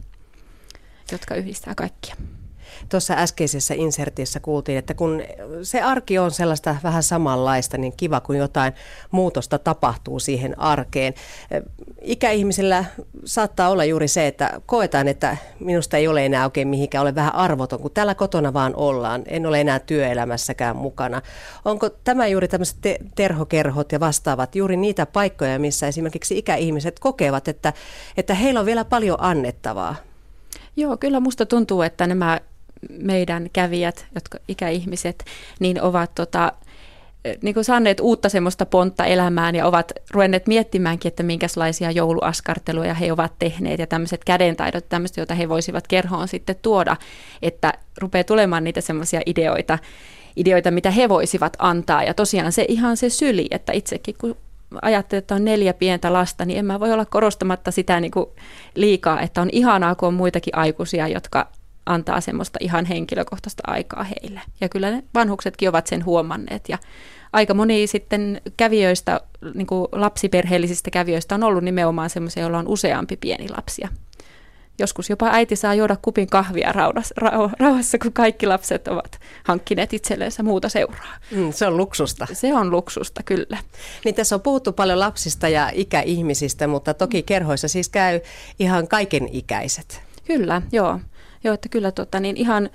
jotka 1.12 1.34
yhdistää 1.34 1.74
kaikkia. 1.74 2.14
Tuossa 2.88 3.14
äskeisessä 3.14 3.74
insertissä 3.74 4.40
kuultiin, 4.40 4.78
että 4.78 4.94
kun 4.94 5.22
se 5.62 5.82
arki 5.82 6.18
on 6.18 6.30
sellaista 6.30 6.76
vähän 6.82 7.02
samanlaista, 7.02 7.78
niin 7.78 7.92
kiva 7.96 8.20
kun 8.20 8.36
jotain 8.36 8.72
muutosta 9.10 9.58
tapahtuu 9.58 10.18
siihen 10.18 10.58
arkeen. 10.60 11.14
Ikäihmisillä 12.02 12.84
saattaa 13.24 13.70
olla 13.70 13.84
juuri 13.84 14.08
se, 14.08 14.26
että 14.26 14.60
koetaan, 14.66 15.08
että 15.08 15.36
minusta 15.60 15.96
ei 15.96 16.08
ole 16.08 16.26
enää 16.26 16.44
oikein 16.44 16.68
mihinkään, 16.68 17.02
ole 17.02 17.14
vähän 17.14 17.34
arvoton, 17.34 17.80
kun 17.80 17.90
täällä 17.90 18.14
kotona 18.14 18.52
vaan 18.52 18.76
ollaan. 18.76 19.22
En 19.26 19.46
ole 19.46 19.60
enää 19.60 19.78
työelämässäkään 19.78 20.76
mukana. 20.76 21.22
Onko 21.64 21.90
tämä 21.90 22.26
juuri 22.26 22.48
tämmöiset 22.48 22.76
te- 22.80 22.98
terhokerhot 23.14 23.92
ja 23.92 24.00
vastaavat 24.00 24.56
juuri 24.56 24.76
niitä 24.76 25.06
paikkoja, 25.06 25.58
missä 25.58 25.86
esimerkiksi 25.86 26.38
ikäihmiset 26.38 26.98
kokevat, 26.98 27.48
että, 27.48 27.72
että 28.16 28.34
heillä 28.34 28.60
on 28.60 28.66
vielä 28.66 28.84
paljon 28.84 29.16
annettavaa? 29.20 29.96
Joo, 30.76 30.96
kyllä 30.96 31.20
musta 31.20 31.46
tuntuu, 31.46 31.82
että 31.82 32.06
nämä 32.06 32.40
meidän 32.90 33.50
kävijät, 33.52 34.06
jotka 34.14 34.38
ikäihmiset, 34.48 35.24
niin 35.60 35.82
ovat 35.82 36.14
tota, 36.14 36.52
niin 37.42 37.54
kuin 37.54 37.64
saaneet 37.64 38.00
uutta 38.00 38.28
semmoista 38.28 38.66
pontta 38.66 39.04
elämään 39.04 39.54
ja 39.54 39.66
ovat 39.66 39.92
ruvenneet 40.10 40.46
miettimäänkin, 40.46 41.08
että 41.08 41.22
minkälaisia 41.22 41.90
jouluaskarteluja 41.90 42.94
he 42.94 43.12
ovat 43.12 43.32
tehneet 43.38 43.80
ja 43.80 43.86
tämmöiset 43.86 44.24
kädentaidot, 44.24 44.88
tämmöiset, 44.88 45.16
joita 45.16 45.34
he 45.34 45.48
voisivat 45.48 45.86
kerhoon 45.86 46.28
sitten 46.28 46.56
tuoda, 46.62 46.96
että 47.42 47.72
rupeaa 47.98 48.24
tulemaan 48.24 48.64
niitä 48.64 48.80
semmoisia 48.80 49.20
ideoita, 49.26 49.78
ideoita, 50.36 50.70
mitä 50.70 50.90
he 50.90 51.08
voisivat 51.08 51.56
antaa. 51.58 52.02
Ja 52.02 52.14
tosiaan 52.14 52.52
se 52.52 52.64
ihan 52.68 52.96
se 52.96 53.10
syli, 53.10 53.46
että 53.50 53.72
itsekin 53.72 54.14
kun 54.20 54.36
ajattelen, 54.82 55.18
että 55.18 55.34
on 55.34 55.44
neljä 55.44 55.74
pientä 55.74 56.12
lasta, 56.12 56.44
niin 56.44 56.58
en 56.58 56.66
mä 56.66 56.80
voi 56.80 56.92
olla 56.92 57.04
korostamatta 57.04 57.70
sitä 57.70 58.00
niin 58.00 58.10
kuin 58.10 58.26
liikaa, 58.74 59.20
että 59.20 59.42
on 59.42 59.48
ihanaa, 59.52 59.94
kun 59.94 60.08
on 60.08 60.14
muitakin 60.14 60.56
aikuisia, 60.56 61.08
jotka 61.08 61.48
antaa 61.86 62.20
semmoista 62.20 62.58
ihan 62.62 62.84
henkilökohtaista 62.84 63.62
aikaa 63.66 64.04
heille. 64.04 64.40
Ja 64.60 64.68
kyllä 64.68 64.90
ne 64.90 65.04
vanhuksetkin 65.14 65.68
ovat 65.68 65.86
sen 65.86 66.04
huomanneet 66.04 66.68
ja 66.68 66.78
aika 67.32 67.54
moni 67.54 67.86
sitten 67.86 68.40
kävijöistä, 68.56 69.20
niin 69.54 69.66
kuin 69.66 69.88
lapsiperheellisistä 69.92 70.90
kävijöistä 70.90 71.34
on 71.34 71.42
ollut 71.42 71.64
nimenomaan 71.64 72.10
semmoisia, 72.10 72.42
joilla 72.42 72.58
on 72.58 72.68
useampi 72.68 73.16
pieni 73.16 73.48
lapsia. 73.48 73.88
Joskus 74.78 75.10
jopa 75.10 75.28
äiti 75.32 75.56
saa 75.56 75.74
juoda 75.74 75.96
kupin 76.02 76.26
kahvia 76.26 76.72
rauhassa, 76.72 77.14
rauhassa 77.58 77.98
kun 77.98 78.12
kaikki 78.12 78.46
lapset 78.46 78.88
ovat 78.88 79.18
hankkineet 79.44 79.92
itselleensä 79.92 80.42
muuta 80.42 80.68
seuraa. 80.68 81.14
Mm, 81.30 81.52
se 81.52 81.66
on 81.66 81.76
luksusta. 81.76 82.26
Se 82.32 82.54
on 82.54 82.70
luksusta, 82.70 83.22
kyllä. 83.22 83.58
Niin 84.04 84.14
tässä 84.14 84.34
on 84.34 84.40
puhuttu 84.40 84.72
paljon 84.72 85.00
lapsista 85.00 85.48
ja 85.48 85.70
ikäihmisistä, 85.74 86.66
mutta 86.66 86.94
toki 86.94 87.22
kerhoissa 87.22 87.68
siis 87.68 87.88
käy 87.88 88.20
ihan 88.58 88.88
kaiken 88.88 89.28
ikäiset. 89.32 90.02
Kyllä, 90.24 90.62
joo. 90.72 91.00
Joo, 91.44 91.54
että 91.54 91.68
kyllä 91.68 91.92
tota, 91.92 92.20
niin 92.20 92.36
ihan 92.36 92.70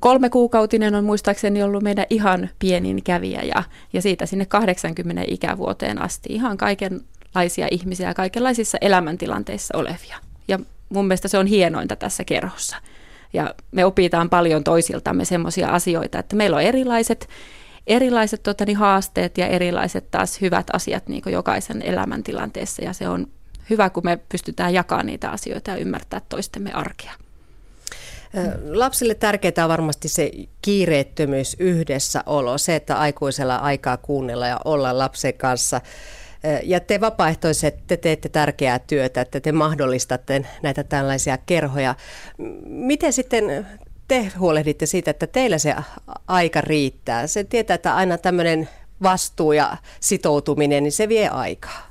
kolme 0.00 0.30
kuukautinen 0.30 0.94
on 0.94 1.04
muistaakseni 1.04 1.62
ollut 1.62 1.82
meidän 1.82 2.06
ihan 2.10 2.50
pienin 2.58 3.02
kävijä 3.02 3.42
ja, 3.42 3.62
ja 3.92 4.02
siitä 4.02 4.26
sinne 4.26 4.46
80 4.46 5.22
ikävuoteen 5.26 6.02
asti 6.02 6.28
ihan 6.32 6.56
kaikenlaisia 6.56 7.68
ihmisiä 7.70 8.14
kaikenlaisissa 8.14 8.78
elämäntilanteissa 8.80 9.78
olevia. 9.78 10.16
Ja 10.48 10.58
mun 10.88 11.06
mielestä 11.06 11.28
se 11.28 11.38
on 11.38 11.46
hienointa 11.46 11.96
tässä 11.96 12.24
kerhossa. 12.24 12.76
Ja 13.32 13.54
me 13.72 13.84
opitaan 13.84 14.30
paljon 14.30 14.64
toisiltamme 14.64 15.24
semmoisia 15.24 15.68
asioita, 15.68 16.18
että 16.18 16.36
meillä 16.36 16.56
on 16.56 16.62
erilaiset, 16.62 17.28
erilaiset 17.86 18.42
tota, 18.42 18.64
niin, 18.64 18.76
haasteet 18.76 19.38
ja 19.38 19.46
erilaiset 19.46 20.10
taas 20.10 20.40
hyvät 20.40 20.66
asiat 20.72 21.08
niin 21.08 21.22
jokaisen 21.26 21.82
elämäntilanteessa 21.82 22.84
ja 22.84 22.92
se 22.92 23.08
on 23.08 23.26
hyvä, 23.70 23.90
kun 23.90 24.04
me 24.04 24.18
pystytään 24.28 24.74
jakamaan 24.74 25.06
niitä 25.06 25.30
asioita 25.30 25.70
ja 25.70 25.76
ymmärtää 25.76 26.20
toistemme 26.28 26.72
arkea. 26.72 27.12
Lapsille 28.70 29.14
tärkeää 29.14 29.64
on 29.64 29.68
varmasti 29.68 30.08
se 30.08 30.30
kiireettömyys, 30.62 31.56
yhdessäolo, 31.58 32.58
se, 32.58 32.76
että 32.76 32.98
aikuisella 32.98 33.56
aikaa 33.56 33.96
kuunnella 33.96 34.46
ja 34.46 34.60
olla 34.64 34.98
lapsen 34.98 35.34
kanssa. 35.34 35.80
Ja 36.62 36.80
te 36.80 37.00
vapaaehtoiset, 37.00 37.86
te 37.86 37.96
teette 37.96 38.28
tärkeää 38.28 38.78
työtä, 38.78 39.20
että 39.20 39.40
te 39.40 39.52
mahdollistatte 39.52 40.44
näitä 40.62 40.84
tällaisia 40.84 41.38
kerhoja. 41.38 41.94
Miten 42.66 43.12
sitten 43.12 43.66
te 44.08 44.32
huolehditte 44.38 44.86
siitä, 44.86 45.10
että 45.10 45.26
teillä 45.26 45.58
se 45.58 45.74
aika 46.26 46.60
riittää? 46.60 47.26
Se 47.26 47.44
tietää, 47.44 47.74
että 47.74 47.96
aina 47.96 48.18
tämmöinen 48.18 48.68
vastuu 49.02 49.52
ja 49.52 49.76
sitoutuminen, 50.00 50.82
niin 50.82 50.92
se 50.92 51.08
vie 51.08 51.28
aikaa. 51.28 51.87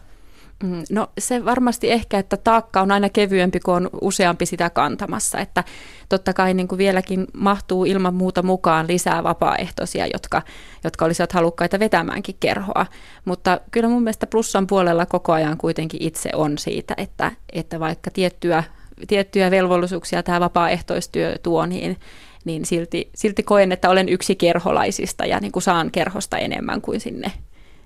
Mm, 0.63 0.83
no 0.91 1.07
se 1.17 1.45
varmasti 1.45 1.91
ehkä, 1.91 2.19
että 2.19 2.37
taakka 2.37 2.81
on 2.81 2.91
aina 2.91 3.09
kevyempi, 3.09 3.59
kun 3.59 3.75
on 3.75 3.89
useampi 4.01 4.45
sitä 4.45 4.69
kantamassa. 4.69 5.39
Että 5.39 5.63
totta 6.09 6.33
kai 6.33 6.53
niin 6.53 6.67
kuin 6.67 6.77
vieläkin 6.77 7.27
mahtuu 7.33 7.85
ilman 7.85 8.13
muuta 8.13 8.43
mukaan 8.43 8.87
lisää 8.87 9.23
vapaaehtoisia, 9.23 10.07
jotka, 10.13 10.41
jotka 10.83 11.05
olisivat 11.05 11.31
halukkaita 11.31 11.79
vetämäänkin 11.79 12.35
kerhoa. 12.39 12.85
Mutta 13.25 13.59
kyllä 13.71 13.89
mun 13.89 14.03
mielestä 14.03 14.27
plussan 14.27 14.67
puolella 14.67 15.05
koko 15.05 15.33
ajan 15.33 15.57
kuitenkin 15.57 16.03
itse 16.03 16.29
on 16.35 16.57
siitä, 16.57 16.93
että, 16.97 17.31
että 17.53 17.79
vaikka 17.79 18.11
tiettyä, 18.11 18.63
tiettyjä 19.07 19.51
velvollisuuksia 19.51 20.23
tämä 20.23 20.39
vapaaehtoistyö 20.39 21.35
tuo, 21.43 21.65
niin, 21.65 21.97
niin 22.45 22.65
silti, 22.65 23.09
silti 23.15 23.43
koen, 23.43 23.71
että 23.71 23.89
olen 23.89 24.09
yksi 24.09 24.35
kerholaisista 24.35 25.25
ja 25.25 25.39
niin 25.39 25.51
kuin 25.51 25.63
saan 25.63 25.91
kerhosta 25.91 26.37
enemmän 26.37 26.81
kuin 26.81 26.99
sinne, 26.99 27.31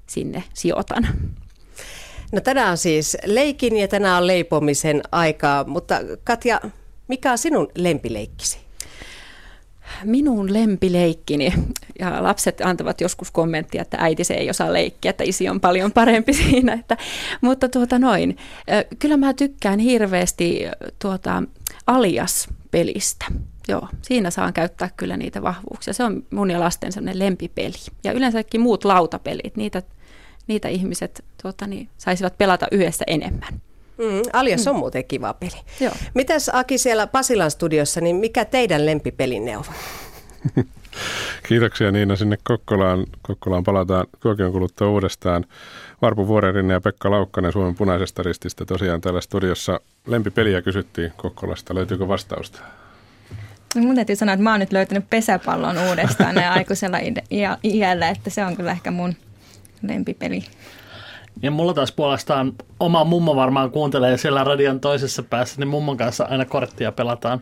sinne 0.08 0.44
sijoitan. 0.54 1.08
No 2.32 2.42
tänään 2.42 2.72
on 2.72 2.78
siis 2.78 3.18
leikin 3.26 3.78
ja 3.78 3.88
tänään 3.88 4.22
on 4.22 4.28
leipomisen 4.28 5.02
aikaa, 5.12 5.64
mutta 5.64 5.96
Katja, 6.24 6.62
mikä 7.08 7.32
on 7.32 7.38
sinun 7.38 7.68
lempileikkisi? 7.78 8.58
Minun 10.04 10.54
lempileikkini, 10.54 11.54
ja 12.00 12.24
lapset 12.24 12.62
antavat 12.62 13.02
joskus 13.02 13.32
kommenttia, 13.32 13.82
että 13.82 13.98
äiti 14.00 14.24
se 14.24 14.34
ei 14.34 14.50
osaa 14.50 14.74
leikkiä, 14.74 15.10
että 15.10 15.24
isi 15.24 15.50
on 15.50 15.62
paljon 15.62 15.92
parempi 15.92 16.34
siinä, 16.44 16.74
että, 16.74 16.98
mutta 17.42 17.70
tuota 17.70 18.00
noin. 18.00 18.38
Kyllä 19.00 19.18
mä 19.18 19.34
tykkään 19.34 19.80
hirveästi 19.80 20.62
tuota 21.00 21.44
alias-pelistä. 21.88 23.26
Joo, 23.68 23.88
siinä 24.02 24.32
saan 24.32 24.54
käyttää 24.54 24.90
kyllä 24.98 25.18
niitä 25.18 25.42
vahvuuksia. 25.42 25.94
Se 25.94 26.04
on 26.04 26.24
mun 26.30 26.52
ja 26.52 26.60
lasten 26.60 26.92
sellainen 26.92 27.20
lempipeli. 27.20 27.74
Ja 28.04 28.12
yleensäkin 28.12 28.62
muut 28.62 28.86
lautapelit, 28.86 29.56
niitä 29.56 29.82
niitä 30.52 30.68
ihmiset 30.68 31.24
tuota, 31.42 31.68
niin, 31.68 31.90
saisivat 31.98 32.38
pelata 32.38 32.68
yhdessä 32.72 33.06
enemmän. 33.08 33.62
Mm, 33.98 34.22
Alias 34.34 34.68
on 34.68 34.76
mm. 34.76 34.80
muuten 34.80 35.06
kiva 35.06 35.34
peli. 35.34 35.62
Joo. 35.80 35.94
Mitäs 36.14 36.50
Aki 36.54 36.78
siellä 36.78 37.08
Pasilan 37.08 37.52
studiossa, 37.52 38.02
niin 38.02 38.16
mikä 38.16 38.46
teidän 38.46 38.86
lempipelinne 38.86 39.58
on? 39.58 39.64
Kiitoksia 41.48 41.92
Niina 41.92 42.16
sinne 42.16 42.38
Kokkolaan. 42.44 43.06
Kokkolaan 43.22 43.64
palataan 43.64 44.08
tuokion 44.20 44.52
kuluttua 44.52 44.90
uudestaan. 44.90 45.46
Varpu 46.02 46.28
Vuorerinne 46.28 46.74
ja 46.74 46.82
Pekka 46.82 47.12
Laukkanen 47.12 47.52
Suomen 47.52 47.76
punaisesta 47.76 48.24
rististä 48.24 48.66
tosiaan 48.66 49.02
täällä 49.02 49.22
studiossa. 49.22 49.80
Lempipeliä 50.08 50.62
kysyttiin 50.62 51.12
Kokkolasta. 51.18 51.76
Löytyykö 51.76 52.08
vastausta? 52.08 52.60
No 53.76 53.82
mun 53.82 53.96
täytyy 53.96 54.16
sanoa, 54.16 54.34
että 54.34 54.44
mä 54.44 54.52
oon 54.52 54.60
nyt 54.60 54.72
löytänyt 54.72 55.10
pesäpallon 55.10 55.78
uudestaan 55.78 56.36
ja 56.36 56.54
aikuisella 56.58 56.98
iällä, 57.64 58.10
että 58.10 58.30
se 58.30 58.46
on 58.46 58.56
kyllä 58.56 58.72
ehkä 58.72 58.92
mun 58.92 59.16
lempipeli. 59.88 60.44
Ja 61.42 61.52
mulla 61.52 61.74
taas 61.74 61.92
puolestaan 61.92 62.54
oma 62.80 63.04
mummo 63.04 63.36
varmaan 63.36 63.72
kuuntelee 63.72 64.18
siellä 64.18 64.44
radion 64.44 64.80
toisessa 64.80 65.24
päässä, 65.24 65.56
niin 65.60 65.68
mummon 65.68 65.98
kanssa 65.98 66.28
aina 66.30 66.46
korttia 66.46 66.92
pelataan. 66.92 67.42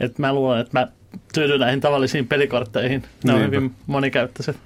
Et 0.00 0.18
mä 0.18 0.32
luulen, 0.32 0.60
että 0.60 0.78
mä 0.80 0.88
tyydyn 1.34 1.60
näihin 1.60 1.80
tavallisiin 1.80 2.28
pelikortteihin. 2.28 3.02
Ne 3.02 3.32
Niinpä. 3.32 3.44
on 3.44 3.46
hyvin 3.46 3.74
monikäyttöiset. 3.86 4.56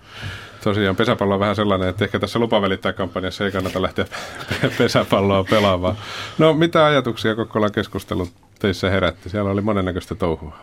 Tosiaan 0.65 0.97
pesäpallo 0.97 1.35
on 1.35 1.41
vähän 1.41 1.57
sellainen, 1.57 1.89
että 1.89 2.05
ehkä 2.05 2.19
tässä 2.19 2.39
lupavälittää 2.39 2.93
kampanjassa 2.93 3.45
ei 3.45 3.53
kannata 3.53 3.83
lähteä 3.83 4.05
pesäpalloa 4.79 5.45
pelaamaan. 5.45 5.97
No 6.39 6.55
mitä 6.55 6.87
ajatuksia 6.87 7.35
Kokkolan 7.35 7.73
keskustelun 7.73 8.29
teissä 8.59 8.91
herätti? 8.91 9.29
Siellä 9.29 9.51
oli 9.51 9.61
monennäköistä 9.61 10.15
touhua. 10.15 10.57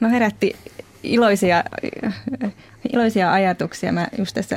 No 0.00 0.08
herätti 0.10 0.56
iloisia, 1.02 1.64
iloisia 2.92 3.32
ajatuksia. 3.32 3.92
Mä 3.92 4.06
just 4.18 4.34
tässä 4.34 4.56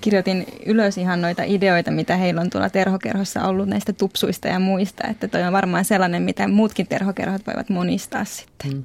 kirjoitin 0.00 0.46
ylös 0.66 0.98
ihan 0.98 1.22
noita 1.22 1.42
ideoita, 1.46 1.90
mitä 1.90 2.16
heillä 2.16 2.40
on 2.40 2.50
tuolla 2.50 2.70
terhokerhossa 2.70 3.48
ollut 3.48 3.68
näistä 3.68 3.92
tupsuista 3.92 4.48
ja 4.48 4.58
muista. 4.58 5.06
Että 5.10 5.28
toi 5.28 5.42
on 5.42 5.52
varmaan 5.52 5.84
sellainen, 5.84 6.22
mitä 6.22 6.48
muutkin 6.48 6.86
terhokerhot 6.86 7.46
voivat 7.46 7.68
monistaa 7.68 8.24
sitten. 8.24 8.72
Mm. 8.72 8.84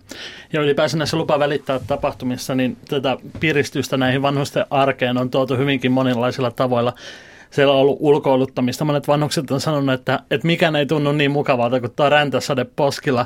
Ja 0.53 0.61
ylipäänsä 0.61 0.97
näissä 0.97 1.17
lupa 1.17 1.39
välittää 1.39 1.79
tapahtumissa, 1.79 2.55
niin 2.55 2.77
tätä 2.89 3.17
piristystä 3.39 3.97
näihin 3.97 4.21
vanhusten 4.21 4.65
arkeen 4.69 5.17
on 5.17 5.29
tuotu 5.29 5.57
hyvinkin 5.57 5.91
monenlaisilla 5.91 6.51
tavoilla 6.51 6.93
siellä 7.51 7.73
on 7.73 7.79
ollut 7.79 7.97
ulkoiluttamista. 7.99 8.85
Monet 8.85 9.07
vanhukset 9.07 9.51
on 9.51 9.61
sanonut, 9.61 9.93
että, 9.93 10.19
että 10.31 10.47
mikään 10.47 10.75
ei 10.75 10.85
tunnu 10.85 11.11
niin 11.11 11.31
mukavalta 11.31 11.79
kuin 11.79 11.91
tuo 11.95 12.09
räntäsade 12.09 12.65
poskilla. 12.75 13.25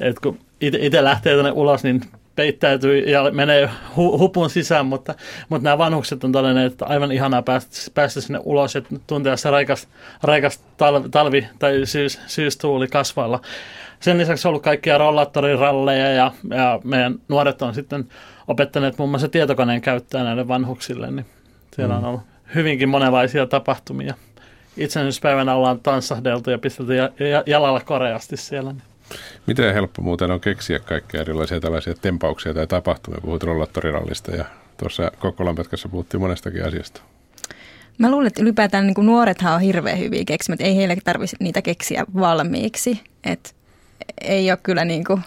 Että 0.00 0.20
kun 0.20 0.38
itse 0.60 1.04
lähtee 1.04 1.36
tänne 1.36 1.50
ulos, 1.50 1.84
niin 1.84 2.00
peittäytyy 2.36 2.98
ja 2.98 3.30
menee 3.30 3.66
hu- 3.66 4.18
hupun 4.18 4.50
sisään, 4.50 4.86
mutta, 4.86 5.14
mutta 5.48 5.64
nämä 5.64 5.78
vanhukset 5.78 6.24
on 6.24 6.32
todenneet, 6.32 6.72
että 6.72 6.86
aivan 6.86 7.12
ihanaa 7.12 7.42
päästä, 7.42 7.76
päästä 7.94 8.20
sinne 8.20 8.40
ulos 8.44 8.74
ja 8.74 8.82
tuntea 9.06 9.36
se 9.36 9.50
raikas, 9.50 9.88
raikas 10.22 10.64
talvi, 10.76 11.08
talvi 11.08 11.48
tai 11.58 11.80
syys, 11.84 12.20
syystuuli 12.26 12.88
kasvailla. 12.88 13.40
Sen 14.00 14.18
lisäksi 14.18 14.48
on 14.48 14.50
ollut 14.50 14.62
kaikkia 14.62 14.98
rollaattoriralleja 14.98 16.10
ja, 16.10 16.32
ja 16.50 16.80
meidän 16.84 17.14
nuoret 17.28 17.62
on 17.62 17.74
sitten 17.74 18.08
opettaneet 18.48 18.98
muun 18.98 19.10
muassa 19.10 19.28
tietokoneen 19.28 19.80
käyttöä 19.80 20.24
näille 20.24 20.48
vanhuksille, 20.48 21.10
niin 21.10 21.26
siellä 21.76 21.94
mm. 21.94 21.98
on 21.98 22.08
ollut 22.08 22.22
hyvinkin 22.54 22.88
monenlaisia 22.88 23.46
tapahtumia. 23.46 24.14
Itsenäisyyspäivänä 24.76 25.54
ollaan 25.54 25.80
tanssahdeltu 25.80 26.50
ja 26.50 26.58
pistetty 26.58 26.92
jalalla 27.46 27.80
koreasti 27.80 28.36
siellä. 28.36 28.72
Niin 28.72 28.82
Miten 29.46 29.74
helppo 29.74 30.02
muuten 30.02 30.30
on 30.30 30.40
keksiä 30.40 30.78
kaikkea 30.78 31.20
erilaisia 31.20 31.60
tällaisia 31.60 31.94
tempauksia 31.94 32.54
tai 32.54 32.66
tapahtumia? 32.66 33.20
Puhut 33.20 33.42
rollattorirallista 33.42 34.30
ja 34.36 34.44
tuossa 34.76 35.10
Kokkolan 35.18 35.54
pätkässä 35.54 35.88
puhuttiin 35.88 36.20
monestakin 36.20 36.66
asiasta. 36.66 37.00
Mä 37.98 38.10
luulen, 38.10 38.26
että 38.26 38.42
ylipäätään 38.42 38.86
niin 38.86 39.06
nuorethan 39.06 39.54
on 39.54 39.60
hirveän 39.60 39.98
hyviä 39.98 40.24
keksimät. 40.26 40.60
Ei 40.60 40.76
heille 40.76 40.96
tarvitse 41.04 41.36
niitä 41.40 41.62
keksiä 41.62 42.04
valmiiksi. 42.14 43.00
Et 43.24 43.54
ei 44.20 44.50
ole 44.50 44.58
kyllä 44.62 44.84
niin 44.84 45.04
kuin 45.04 45.22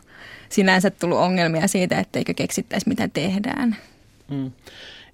sinänsä 0.49 0.89
tullut 0.89 1.17
ongelmia 1.17 1.67
siitä, 1.67 1.99
etteikö 1.99 2.33
keksittäisi 2.33 2.89
mitä 2.89 3.07
tehdään. 3.07 3.75
Mm. 4.29 4.51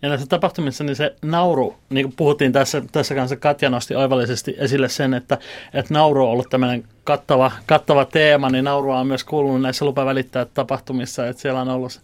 Ja 0.03 0.09
näissä 0.09 0.27
tapahtumissa 0.27 0.83
niin 0.83 0.95
se 0.95 1.15
nauru, 1.21 1.75
niin 1.89 2.05
kuin 2.05 2.13
puhuttiin 2.17 2.51
tässä, 2.51 2.81
tässä 2.91 3.15
kanssa, 3.15 3.35
Katja 3.35 3.69
nosti 3.69 3.95
oivallisesti 3.95 4.55
esille 4.57 4.89
sen, 4.89 5.13
että, 5.13 5.37
että 5.73 5.93
nauru 5.93 6.23
on 6.23 6.31
ollut 6.31 6.49
tämmöinen 6.49 6.83
kattava, 7.03 7.51
kattava 7.65 8.05
teema, 8.05 8.49
niin 8.49 8.65
naurua 8.65 8.99
on 8.99 9.07
myös 9.07 9.23
kuulunut 9.23 9.61
näissä 9.61 9.85
lupavälittää 9.85 10.45
tapahtumissa, 10.45 11.27
että 11.27 11.41
siellä 11.41 11.61
on 11.61 11.69
ollut 11.69 12.01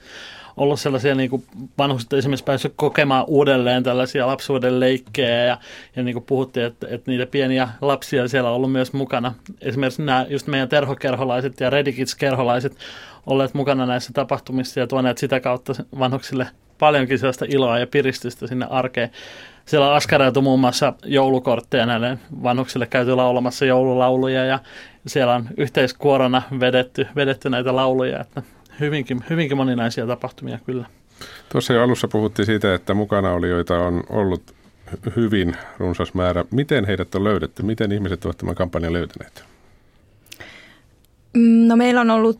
ollut 0.57 0.79
sellaisia 0.79 1.15
niin 1.15 1.29
kuin 1.29 1.43
vanhukset 1.77 2.13
esimerkiksi 2.13 2.43
päässyt 2.43 2.73
kokemaan 2.75 3.25
uudelleen 3.27 3.83
tällaisia 3.83 4.27
lapsuuden 4.27 4.79
leikkejä 4.79 5.45
ja, 5.45 5.57
ja 5.95 6.03
niin 6.03 6.13
kuin 6.13 6.25
puhuttiin, 6.25 6.65
että, 6.65 6.88
että 6.89 7.12
niitä 7.12 7.25
pieniä 7.25 7.69
lapsia 7.81 8.27
siellä 8.27 8.49
on 8.49 8.55
ollut 8.55 8.71
myös 8.71 8.93
mukana. 8.93 9.33
Esimerkiksi 9.62 10.01
nämä 10.01 10.25
just 10.29 10.47
meidän 10.47 10.69
terhokerholaiset 10.69 11.59
ja 11.59 11.69
Redikits-kerholaiset 11.69 12.77
olleet 13.25 13.53
mukana 13.53 13.85
näissä 13.85 14.13
tapahtumissa 14.13 14.79
ja 14.79 14.88
tuoneet 14.88 15.17
sitä 15.17 15.39
kautta 15.39 15.73
vanhuksille 15.99 16.47
paljonkin 16.79 17.19
sellaista 17.19 17.45
iloa 17.49 17.79
ja 17.79 17.87
piristystä 17.87 18.47
sinne 18.47 18.67
arkeen. 18.69 19.09
Siellä 19.65 19.89
on 19.89 19.95
askareiltu 19.95 20.41
muun 20.41 20.59
muassa 20.59 20.93
joulukortteja 21.05 21.85
näille 21.85 22.17
vanhuksille 22.43 22.85
käyty 22.87 23.15
laulamassa 23.15 23.65
joululauluja 23.65 24.45
ja 24.45 24.59
siellä 25.07 25.35
on 25.35 25.47
yhteiskuorona 25.57 26.41
vedetty, 26.59 27.07
vedetty 27.15 27.49
näitä 27.49 27.75
lauluja, 27.75 28.19
että 28.19 28.41
hyvinkin, 28.79 29.23
hyvinkin 29.29 29.57
moninaisia 29.57 30.07
tapahtumia 30.07 30.59
kyllä. 30.65 30.85
Tuossa 31.51 31.73
jo 31.73 31.83
alussa 31.83 32.07
puhuttiin 32.07 32.45
siitä, 32.45 32.73
että 32.73 32.93
mukana 32.93 33.31
olijoita 33.31 33.79
on 33.79 34.03
ollut 34.09 34.55
hyvin 35.15 35.55
runsas 35.77 36.13
määrä. 36.13 36.45
Miten 36.51 36.85
heidät 36.85 37.15
on 37.15 37.23
löydetty? 37.23 37.63
Miten 37.63 37.91
ihmiset 37.91 38.25
ovat 38.25 38.37
tämän 38.37 38.55
kampanjan 38.55 38.93
löytäneet? 38.93 39.43
No 41.67 41.75
meillä 41.75 42.01
on 42.01 42.09
ollut, 42.09 42.39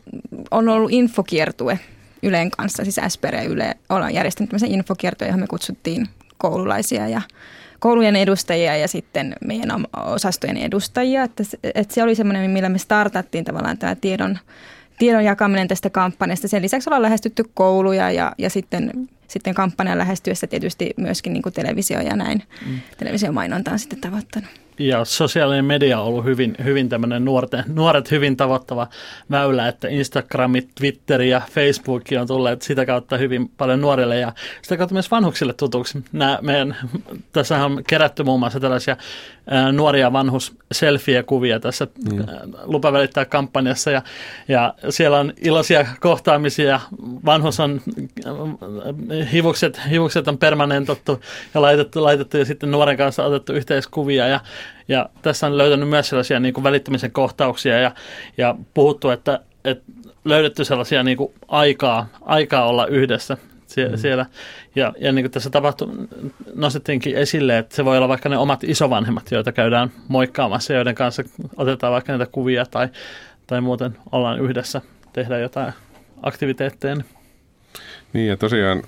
on 0.50 0.68
ollut 0.68 0.92
infokiertue 0.92 1.78
Ylen 2.22 2.50
kanssa, 2.50 2.84
siis 2.84 3.00
SPR 3.08 3.34
ja 3.34 3.42
Yle 3.42 3.74
ollaan 3.88 4.14
järjestänyt 4.14 4.50
tämmöisen 4.50 4.70
infokiertue, 4.70 5.28
johon 5.28 5.40
me 5.40 5.46
kutsuttiin 5.46 6.08
koululaisia 6.38 7.08
ja 7.08 7.22
koulujen 7.78 8.16
edustajia 8.16 8.76
ja 8.76 8.88
sitten 8.88 9.36
meidän 9.44 9.86
osastojen 9.96 10.56
edustajia. 10.56 11.22
Että, 11.22 11.42
että 11.74 11.94
se 11.94 12.02
oli 12.02 12.14
semmoinen, 12.14 12.50
millä 12.50 12.68
me 12.68 12.78
startattiin 12.78 13.44
tavallaan 13.44 13.78
tämä 13.78 13.94
tiedon, 13.94 14.38
tiedon 14.98 15.24
jakaminen 15.24 15.68
tästä 15.68 15.90
kampanjasta. 15.90 16.48
Sen 16.48 16.62
lisäksi 16.62 16.90
ollaan 16.90 17.02
lähestytty 17.02 17.44
kouluja 17.54 18.10
ja, 18.10 18.32
ja 18.38 18.50
sitten, 18.50 19.08
sitten 19.28 19.54
kampanjan 19.54 19.98
lähestyessä 19.98 20.46
tietysti 20.46 20.90
myöskin 20.96 21.32
niin 21.32 21.42
kuin 21.42 21.52
televisio 21.52 22.00
ja 22.00 22.16
näin. 22.16 22.42
Mm. 22.66 22.80
Televisiomainonta 22.98 23.70
on 23.70 23.78
sitten 23.78 24.00
tavoittanut. 24.00 24.50
Ja 24.80 25.04
sosiaalinen 25.04 25.64
media 25.64 26.00
on 26.00 26.06
ollut 26.06 26.24
hyvin, 26.24 26.54
hyvin 26.64 26.88
tämmöinen 26.88 27.24
nuorten, 27.24 27.64
nuoret 27.74 28.10
hyvin 28.10 28.36
tavoittava 28.36 28.88
väylä, 29.30 29.68
että 29.68 29.88
Instagramit, 29.88 30.68
Twitter 30.74 31.22
ja 31.22 31.42
Facebook 31.50 32.02
on 32.20 32.26
tulleet 32.26 32.62
sitä 32.62 32.86
kautta 32.86 33.16
hyvin 33.16 33.48
paljon 33.48 33.80
nuorille 33.80 34.18
ja 34.18 34.32
sitä 34.62 34.76
kautta 34.76 34.92
myös 34.92 35.10
vanhuksille 35.10 35.52
tutuksi. 35.52 36.04
Nämä 36.12 36.38
meidän, 36.42 36.76
tässä 37.32 37.64
on 37.64 37.82
kerätty 37.86 38.22
muun 38.22 38.40
muassa 38.40 38.60
tällaisia 38.60 38.96
ää, 39.50 39.72
nuoria 39.72 40.12
vanhus 40.12 40.56
selfie-kuvia 40.72 41.60
tässä 41.60 41.86
mm. 42.12 42.24
lupa 42.62 42.92
välittää 42.92 43.24
kampanjassa 43.24 43.90
ja, 43.90 44.02
ja 44.48 44.74
siellä 44.90 45.18
on 45.18 45.32
iloisia 45.42 45.86
kohtaamisia. 46.00 46.80
Vanhus 47.24 47.60
on, 47.60 47.80
hivukset, 49.32 49.80
hivukset 49.90 50.28
on 50.28 50.38
permanentattu 50.38 51.20
ja 51.54 51.62
laitettu, 51.62 52.02
laitettu 52.02 52.36
ja 52.36 52.44
sitten 52.44 52.70
nuoren 52.70 52.96
kanssa 52.96 53.24
otettu 53.24 53.52
yhteiskuvia 53.52 54.28
ja 54.28 54.40
ja 54.88 55.08
tässä 55.22 55.46
on 55.46 55.58
löytänyt 55.58 55.88
myös 55.88 56.08
sellaisia 56.08 56.40
niin 56.40 56.54
kuin 56.54 56.64
välittämisen 56.64 57.10
kohtauksia 57.10 57.78
ja, 57.78 57.90
ja 58.38 58.54
puhuttu, 58.74 59.10
että, 59.10 59.40
että 59.64 59.84
löydetty 60.24 60.64
sellaisia 60.64 61.02
niin 61.02 61.16
kuin 61.16 61.32
aikaa, 61.48 62.06
aikaa 62.20 62.66
olla 62.66 62.86
yhdessä 62.86 63.36
sie- 63.66 63.88
mm. 63.88 63.96
siellä. 63.96 64.26
Ja, 64.74 64.92
ja 65.00 65.12
niin 65.12 65.24
kuin 65.24 65.30
tässä 65.30 65.50
tapahtui, 65.50 65.88
nostettiinkin 66.54 67.16
esille, 67.16 67.58
että 67.58 67.76
se 67.76 67.84
voi 67.84 67.96
olla 67.96 68.08
vaikka 68.08 68.28
ne 68.28 68.38
omat 68.38 68.64
isovanhemmat, 68.64 69.30
joita 69.30 69.52
käydään 69.52 69.90
moikkaamassa, 70.08 70.72
joiden 70.72 70.94
kanssa 70.94 71.22
otetaan 71.56 71.92
vaikka 71.92 72.12
näitä 72.12 72.32
kuvia 72.32 72.66
tai, 72.66 72.88
tai 73.46 73.60
muuten 73.60 73.96
ollaan 74.12 74.40
yhdessä, 74.40 74.80
tehdään 75.12 75.40
jotain 75.40 75.72
aktiviteetteja. 76.22 76.96
Niin 78.12 78.28
ja 78.28 78.36
tosiaan 78.36 78.82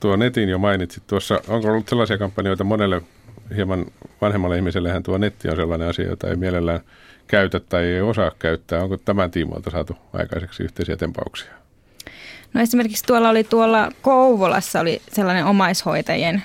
tuo 0.00 0.16
netin 0.16 0.48
jo 0.48 0.58
mainitsit 0.58 1.06
tuossa, 1.06 1.40
onko 1.48 1.68
ollut 1.68 1.88
sellaisia 1.88 2.18
kampanjoita 2.18 2.64
monelle 2.64 3.02
hieman 3.56 3.86
vanhemmalle 4.20 4.56
ihmisellehän 4.56 5.02
tuo 5.02 5.18
netti 5.18 5.48
on 5.48 5.56
sellainen 5.56 5.88
asia, 5.88 6.08
jota 6.08 6.28
ei 6.28 6.36
mielellään 6.36 6.80
käytä 7.26 7.60
tai 7.60 7.84
ei 7.84 8.00
osaa 8.00 8.30
käyttää. 8.38 8.82
Onko 8.82 8.96
tämän 8.96 9.30
tiimoilta 9.30 9.70
saatu 9.70 9.96
aikaiseksi 10.12 10.62
yhteisiä 10.62 10.96
tempauksia? 10.96 11.52
No 12.54 12.60
esimerkiksi 12.60 13.04
tuolla 13.06 13.28
oli 13.28 13.44
tuolla 13.44 13.92
Kouvolassa 14.02 14.80
oli 14.80 15.02
sellainen 15.12 15.44
omaishoitajien 15.44 16.42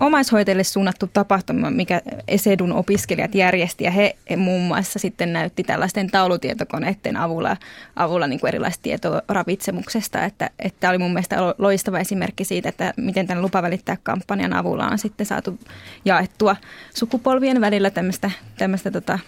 omaishoitajille 0.00 0.64
suunnattu 0.64 1.06
tapahtuma, 1.12 1.70
mikä 1.70 2.02
Esedun 2.28 2.72
opiskelijat 2.72 3.34
järjesti 3.34 3.84
ja 3.84 3.90
he 3.90 4.16
muun 4.36 4.62
muassa 4.62 4.98
sitten 4.98 5.32
näytti 5.32 5.64
tällaisten 5.64 6.10
taulutietokoneiden 6.10 7.16
avulla, 7.16 7.56
avulla 7.96 8.26
niin 8.26 8.40
kuin 8.40 8.48
erilaista 8.48 8.82
tietoa 8.82 9.22
ravitsemuksesta, 9.28 10.24
että, 10.24 10.50
että 10.58 10.90
oli 10.90 10.98
mun 10.98 11.12
mielestä 11.12 11.36
loistava 11.58 11.98
esimerkki 11.98 12.44
siitä, 12.44 12.68
että 12.68 12.94
miten 12.96 13.26
tämän 13.26 13.42
lupa 13.42 13.62
välittää 13.62 13.96
kampanjan 14.02 14.52
avulla 14.52 14.86
on 14.86 14.98
sitten 14.98 15.26
saatu 15.26 15.58
jaettua 16.04 16.56
sukupolvien 16.94 17.60
välillä 17.60 17.90
tämmöistä, 17.90 18.30
tämmöistä 18.58 18.90
tota, 18.90 19.18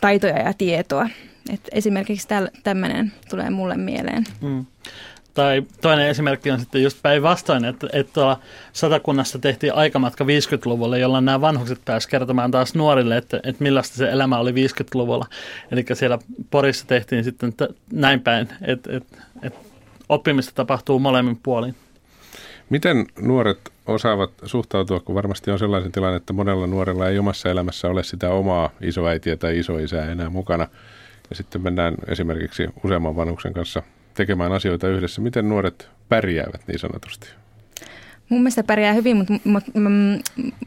taitoja 0.00 0.38
ja 0.38 0.52
tietoa. 0.52 1.08
Et 1.50 1.68
esimerkiksi 1.72 2.28
tämmöinen 2.62 3.12
tulee 3.30 3.50
mulle 3.50 3.76
mieleen. 3.76 4.24
Mm. 4.40 4.66
Tai 5.34 5.62
toinen 5.80 6.08
esimerkki 6.08 6.50
on 6.50 6.60
sitten 6.60 6.82
just 6.82 6.98
päinvastoin, 7.02 7.64
että, 7.64 7.86
että 7.92 8.12
tuolla 8.12 8.38
satakunnassa 8.72 9.38
tehtiin 9.38 9.74
aikamatka 9.74 10.24
50-luvulle, 10.24 10.98
jolloin 10.98 11.24
nämä 11.24 11.40
vanhukset 11.40 11.78
pääsivät 11.84 12.10
kertomaan 12.10 12.50
taas 12.50 12.74
nuorille, 12.74 13.16
että, 13.16 13.40
että 13.42 13.64
millaista 13.64 13.96
se 13.96 14.10
elämä 14.10 14.38
oli 14.38 14.52
50-luvulla. 14.52 15.26
Eli 15.70 15.84
siellä 15.92 16.18
Porissa 16.50 16.86
tehtiin 16.86 17.24
sitten 17.24 17.54
näin 17.92 18.20
päin, 18.20 18.48
että, 18.62 18.96
että, 18.96 19.16
että 19.42 19.58
oppimista 20.08 20.52
tapahtuu 20.54 20.98
molemmin 20.98 21.38
puolin. 21.42 21.74
Miten 22.70 23.06
nuoret 23.20 23.72
osaavat 23.86 24.30
suhtautua, 24.44 25.00
kun 25.00 25.14
varmasti 25.14 25.50
on 25.50 25.58
sellainen 25.58 25.92
tilanne, 25.92 26.16
että 26.16 26.32
monella 26.32 26.66
nuorella 26.66 27.08
ei 27.08 27.18
omassa 27.18 27.48
elämässä 27.48 27.88
ole 27.88 28.02
sitä 28.02 28.30
omaa 28.30 28.70
isoäitiä 28.80 29.36
tai 29.36 29.58
isoisää 29.58 30.10
enää 30.10 30.30
mukana. 30.30 30.68
Ja 31.30 31.36
sitten 31.36 31.62
mennään 31.62 31.94
esimerkiksi 32.08 32.68
useamman 32.84 33.16
vanhuksen 33.16 33.52
kanssa 33.52 33.82
tekemään 34.14 34.52
asioita 34.52 34.88
yhdessä. 34.88 35.20
Miten 35.20 35.48
nuoret 35.48 35.88
pärjäävät 36.08 36.60
niin 36.66 36.78
sanotusti? 36.78 37.28
Mun 38.28 38.40
mielestä 38.40 38.64
pärjää 38.64 38.92
hyvin, 38.92 39.16
mutta 39.16 39.34
mutta 39.44 39.70
mun 39.74 40.22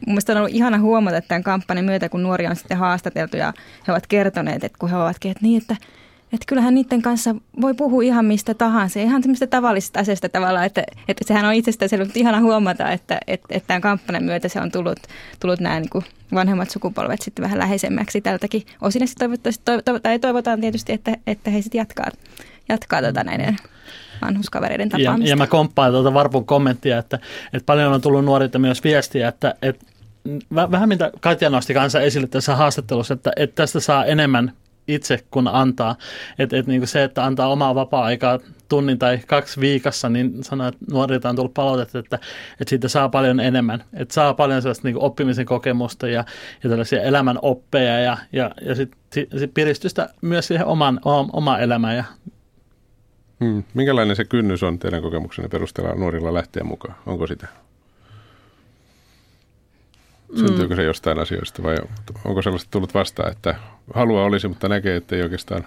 mielestä 0.06 0.32
on 0.32 0.38
ollut 0.38 0.54
ihana 0.54 0.78
huomata 0.78 1.20
tämän 1.20 1.42
kampanjan 1.42 1.84
myötä, 1.84 2.08
kun 2.08 2.22
nuoria 2.22 2.50
on 2.50 2.56
sitten 2.56 2.76
haastateltu 2.76 3.36
ja 3.36 3.52
he 3.86 3.92
ovat 3.92 4.06
kertoneet, 4.06 4.64
että 4.64 4.78
kun 4.78 4.90
he 4.90 4.96
ovatkin, 4.96 5.30
että 5.30 5.42
niin, 5.42 5.62
että 5.62 5.76
että 6.32 6.44
kyllähän 6.46 6.74
niiden 6.74 7.02
kanssa 7.02 7.34
voi 7.60 7.74
puhua 7.74 8.02
ihan 8.02 8.24
mistä 8.24 8.54
tahansa, 8.54 9.00
ihan 9.00 9.22
semmoista 9.22 9.46
tavallisista 9.46 10.00
asioista 10.00 10.28
tavallaan, 10.28 10.66
että, 10.66 10.84
että 11.08 11.24
sehän 11.26 11.44
on 11.44 11.54
itsestään 11.54 11.90
mutta 11.98 12.18
ihana 12.18 12.40
huomata, 12.40 12.90
että, 12.90 13.18
että, 13.26 13.46
että 13.50 13.66
tämän 13.66 13.80
kampanjan 13.80 14.24
myötä 14.24 14.48
se 14.48 14.60
on 14.60 14.72
tullut, 14.72 14.98
tullut 15.40 15.60
nämä 15.60 15.80
niin 15.80 16.04
vanhemmat 16.34 16.70
sukupolvet 16.70 17.22
sitten 17.22 17.42
vähän 17.42 17.58
läheisemmäksi 17.58 18.20
tältäkin 18.20 18.62
osin. 18.80 19.00
Ja 19.00 19.06
toivottavasti, 19.18 19.62
toivotaan, 19.64 20.02
tai 20.02 20.18
toivotaan 20.18 20.60
tietysti, 20.60 20.92
että, 20.92 21.16
että 21.26 21.50
he 21.50 21.62
sitten 21.62 21.78
jatkaa 21.78 22.10
jatkaa 22.68 23.02
tuota 23.02 23.24
näiden 23.24 23.56
vanhuskavereiden 24.22 24.88
tapaamista. 24.88 25.28
Ja, 25.28 25.32
ja 25.32 25.36
mä 25.36 25.46
komppaan 25.46 25.92
tuota 25.92 26.14
Varpun 26.14 26.46
kommenttia, 26.46 26.98
että, 26.98 27.18
että 27.52 27.66
paljon 27.66 27.92
on 27.92 28.00
tullut 28.00 28.24
nuorilta 28.24 28.58
myös 28.58 28.84
viestiä, 28.84 29.28
että, 29.28 29.54
että 29.62 29.86
vähän 30.54 30.88
mitä 30.88 31.10
Katja 31.20 31.50
nosti 31.50 31.74
kanssa 31.74 32.00
esille 32.00 32.26
tässä 32.26 32.56
haastattelussa, 32.56 33.14
että, 33.14 33.32
että 33.36 33.54
tästä 33.54 33.80
saa 33.80 34.04
enemmän 34.04 34.52
itse 34.88 35.24
kun 35.30 35.48
antaa. 35.48 35.96
Että 36.38 36.56
et 36.56 36.66
niin 36.66 36.86
se, 36.86 37.04
että 37.04 37.24
antaa 37.24 37.48
omaa 37.48 37.74
vapaa-aikaa 37.74 38.38
tunnin 38.68 38.98
tai 38.98 39.18
kaksi 39.26 39.60
viikossa, 39.60 40.08
niin 40.08 40.44
sanoo, 40.44 40.68
että 40.68 40.84
nuorilta 40.90 41.28
on 41.28 41.36
tullut 41.36 41.54
palautetta, 41.54 41.98
että, 41.98 42.16
että 42.60 42.70
siitä 42.70 42.88
saa 42.88 43.08
paljon 43.08 43.40
enemmän. 43.40 43.84
Että 43.94 44.14
saa 44.14 44.34
paljon 44.34 44.62
sellaista 44.62 44.88
niin 44.88 44.98
oppimisen 44.98 45.46
kokemusta 45.46 46.08
ja, 46.08 46.24
ja 46.64 46.70
tällaisia 46.70 47.02
elämän 47.02 47.38
oppeja 47.42 47.98
ja, 47.98 48.16
ja, 48.32 48.50
ja 48.62 48.74
sitten 48.74 49.26
sit 49.38 49.54
piristystä 49.54 50.08
myös 50.22 50.46
siihen 50.46 50.66
oman, 50.66 51.00
omaan 51.32 51.60
elämään 51.60 51.96
ja 51.96 52.04
Hmm. 53.44 53.64
Minkälainen 53.74 54.16
se 54.16 54.24
kynnys 54.24 54.62
on 54.62 54.78
teidän 54.78 55.02
kokemuksenne 55.02 55.48
perusteella 55.48 55.94
nuorilla 55.94 56.34
lähteä 56.34 56.64
mukaan? 56.64 56.94
Onko 57.06 57.26
sitä? 57.26 57.48
Syntyykö 60.36 60.76
se 60.76 60.82
jostain 60.82 61.18
asioista 61.18 61.62
vai 61.62 61.76
onko 62.24 62.42
sellaista 62.42 62.70
tullut 62.70 62.94
vastaan, 62.94 63.32
että 63.32 63.54
halua 63.94 64.24
olisi, 64.24 64.48
mutta 64.48 64.68
näkee, 64.68 64.96
että 64.96 65.16
ei 65.16 65.22
oikeastaan 65.22 65.64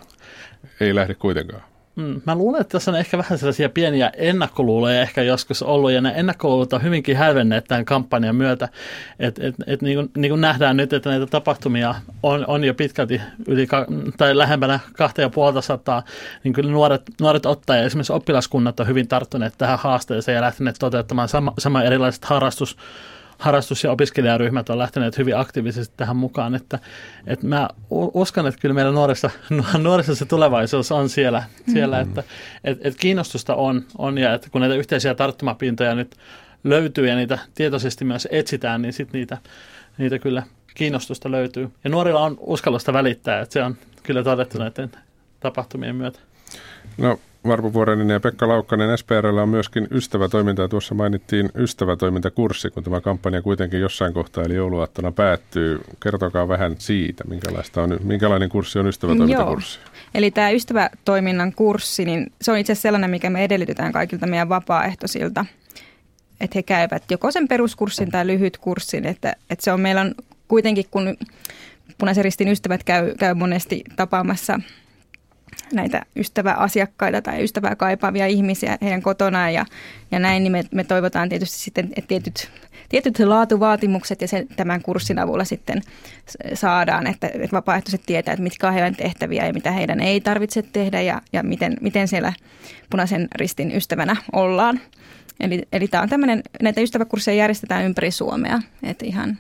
ei 0.79 0.95
lähde 0.95 1.13
kuitenkaan? 1.15 1.63
Mm, 1.99 2.21
mä 2.25 2.35
luulen, 2.35 2.61
että 2.61 2.71
tässä 2.71 2.91
on 2.91 2.97
ehkä 2.97 3.17
vähän 3.17 3.37
sellaisia 3.37 3.69
pieniä 3.69 4.11
ennakkoluuloja 4.17 5.01
ehkä 5.01 5.21
joskus 5.21 5.63
ollut, 5.63 5.91
ja 5.91 6.01
ne 6.01 6.13
ennakkoluulot 6.15 6.73
on 6.73 6.83
hyvinkin 6.83 7.17
hälvenneet 7.17 7.65
tämän 7.67 7.85
kampanjan 7.85 8.35
myötä. 8.35 8.69
Et, 9.19 9.39
et, 9.39 9.55
et 9.67 9.81
niin, 9.81 9.95
kuin, 9.97 10.11
niin 10.17 10.31
kuin 10.31 10.41
nähdään 10.41 10.77
nyt, 10.77 10.93
että 10.93 11.09
näitä 11.09 11.25
tapahtumia 11.25 11.95
on, 12.23 12.45
on 12.47 12.63
jo 12.63 12.73
pitkälti 12.73 13.21
yli 13.47 13.67
tai 14.17 14.37
lähempänä 14.37 14.79
kahta 14.93 15.21
ja 15.21 15.29
puolta 15.29 15.61
sataa, 15.61 16.03
niin 16.43 16.53
kyllä 16.53 16.71
nuoret, 16.71 17.01
nuoret 17.21 17.45
ottaa 17.45 17.75
ja 17.75 17.83
esimerkiksi 17.83 18.13
oppilaskunnat 18.13 18.79
on 18.79 18.87
hyvin 18.87 19.07
tarttuneet 19.07 19.53
tähän 19.57 19.79
haasteeseen 19.79 20.35
ja 20.35 20.41
lähteneet 20.41 20.75
toteuttamaan 20.79 21.29
sama, 21.29 21.53
sama 21.57 21.83
erilaiset 21.83 22.25
harrastus 22.25 22.77
harrastus- 23.39 23.83
ja 23.83 23.91
opiskelijaryhmät 23.91 24.69
on 24.69 24.77
lähteneet 24.77 25.17
hyvin 25.17 25.37
aktiivisesti 25.37 25.93
tähän 25.97 26.15
mukaan. 26.15 26.55
Että, 26.55 26.79
että 27.27 27.47
mä 27.47 27.69
uskon, 27.89 28.47
että 28.47 28.61
kyllä 28.61 28.75
meillä 28.75 28.91
nuorissa, 28.91 29.29
nuorissa 29.77 30.15
se 30.15 30.25
tulevaisuus 30.25 30.91
on 30.91 31.09
siellä, 31.09 31.43
siellä 31.73 32.03
mm. 32.03 32.09
että 32.09 32.23
et, 32.63 32.77
et 32.81 32.95
kiinnostusta 32.95 33.55
on, 33.55 33.85
on 33.97 34.17
ja 34.17 34.33
että 34.33 34.49
kun 34.49 34.61
näitä 34.61 34.75
yhteisiä 34.75 35.15
tarttumapintoja 35.15 35.95
nyt 35.95 36.15
löytyy 36.63 37.07
ja 37.07 37.15
niitä 37.15 37.39
tietoisesti 37.55 38.05
myös 38.05 38.27
etsitään, 38.31 38.81
niin 38.81 38.93
sitten 38.93 39.19
niitä, 39.19 39.37
niitä 39.97 40.19
kyllä 40.19 40.43
kiinnostusta 40.75 41.31
löytyy. 41.31 41.71
Ja 41.83 41.89
nuorilla 41.89 42.19
on 42.19 42.37
uskallusta 42.39 42.93
välittää, 42.93 43.41
että 43.41 43.53
se 43.53 43.63
on 43.63 43.77
kyllä 44.03 44.23
todettu 44.23 44.57
näiden 44.57 44.91
tapahtumien 45.39 45.95
myötä. 45.95 46.19
No 46.97 47.19
Varpu 47.47 47.73
Vuoreninen 47.73 48.13
ja 48.13 48.19
Pekka 48.19 48.47
Laukkanen 48.47 48.97
SPRllä 48.97 49.41
on 49.41 49.49
myöskin 49.49 49.87
ystävätoimintaa. 49.91 50.67
Tuossa 50.67 50.95
mainittiin 50.95 51.49
ystävätoimintakurssi, 51.55 52.69
kun 52.69 52.83
tämä 52.83 53.01
kampanja 53.01 53.41
kuitenkin 53.41 53.79
jossain 53.79 54.13
kohtaa 54.13 54.43
eli 54.43 54.55
jouluaattona 54.55 55.11
päättyy. 55.11 55.81
Kertokaa 56.03 56.47
vähän 56.47 56.75
siitä, 56.77 57.23
minkälaista 57.27 57.83
on, 57.83 57.97
minkälainen 58.03 58.49
kurssi 58.49 58.79
on 58.79 58.87
ystävätoimintakurssi. 58.87 59.79
Joo. 59.79 59.89
Eli 60.13 60.31
tämä 60.31 60.49
ystävätoiminnan 60.49 61.53
kurssi, 61.53 62.05
niin 62.05 62.31
se 62.41 62.51
on 62.51 62.57
itse 62.57 62.71
asiassa 62.73 62.81
sellainen, 62.81 63.09
mikä 63.09 63.29
me 63.29 63.43
edellytetään 63.43 63.91
kaikilta 63.91 64.27
meidän 64.27 64.49
vapaaehtoisilta. 64.49 65.45
Että 66.41 66.53
he 66.55 66.63
käyvät 66.63 67.03
joko 67.11 67.31
sen 67.31 67.47
peruskurssin 67.47 68.11
tai 68.11 68.27
lyhyt 68.27 68.57
kurssin. 68.57 69.05
Että, 69.05 69.35
että 69.49 69.63
se 69.63 69.71
on 69.71 69.81
meillä 69.81 70.01
on 70.01 70.15
kuitenkin, 70.47 70.85
kun 70.91 71.17
punaisen 71.97 72.23
ristin 72.23 72.47
ystävät 72.47 72.83
käy, 72.83 73.15
käy 73.15 73.33
monesti 73.33 73.83
tapaamassa 73.95 74.59
näitä 75.73 76.05
ystäväasiakkaita 76.15 77.21
tai 77.21 77.43
ystävää 77.43 77.75
kaipaavia 77.75 78.27
ihmisiä 78.27 78.77
heidän 78.81 79.01
kotonaan 79.01 79.53
ja, 79.53 79.65
ja 80.11 80.19
näin, 80.19 80.43
niin 80.43 80.51
me, 80.51 80.63
me 80.71 80.83
toivotaan 80.83 81.29
tietysti 81.29 81.57
sitten, 81.57 81.85
että 81.95 82.07
tietyt, 82.07 82.51
tietyt 82.89 83.19
laatuvaatimukset 83.19 84.21
ja 84.21 84.27
sen, 84.27 84.47
tämän 84.55 84.81
kurssin 84.81 85.19
avulla 85.19 85.43
sitten 85.43 85.81
saadaan, 86.53 87.07
että, 87.07 87.27
että 87.27 87.51
vapaaehtoiset 87.51 88.01
tietää, 88.05 88.33
että 88.33 88.43
mitkä 88.43 88.67
on 88.67 88.73
heidän 88.73 88.95
tehtäviä 88.95 89.45
ja 89.45 89.53
mitä 89.53 89.71
heidän 89.71 89.99
ei 89.99 90.21
tarvitse 90.21 90.61
tehdä 90.61 91.01
ja, 91.01 91.21
ja 91.33 91.43
miten, 91.43 91.77
miten 91.81 92.07
siellä 92.07 92.33
punaisen 92.89 93.27
ristin 93.35 93.75
ystävänä 93.75 94.15
ollaan. 94.33 94.79
Eli, 95.39 95.67
eli 95.73 95.87
tämä 95.87 96.03
on 96.03 96.09
tämmöinen, 96.09 96.43
näitä 96.61 96.81
ystäväkursseja 96.81 97.37
järjestetään 97.37 97.85
ympäri 97.85 98.11
Suomea, 98.11 98.59
että 98.83 99.05
ihan, 99.05 99.37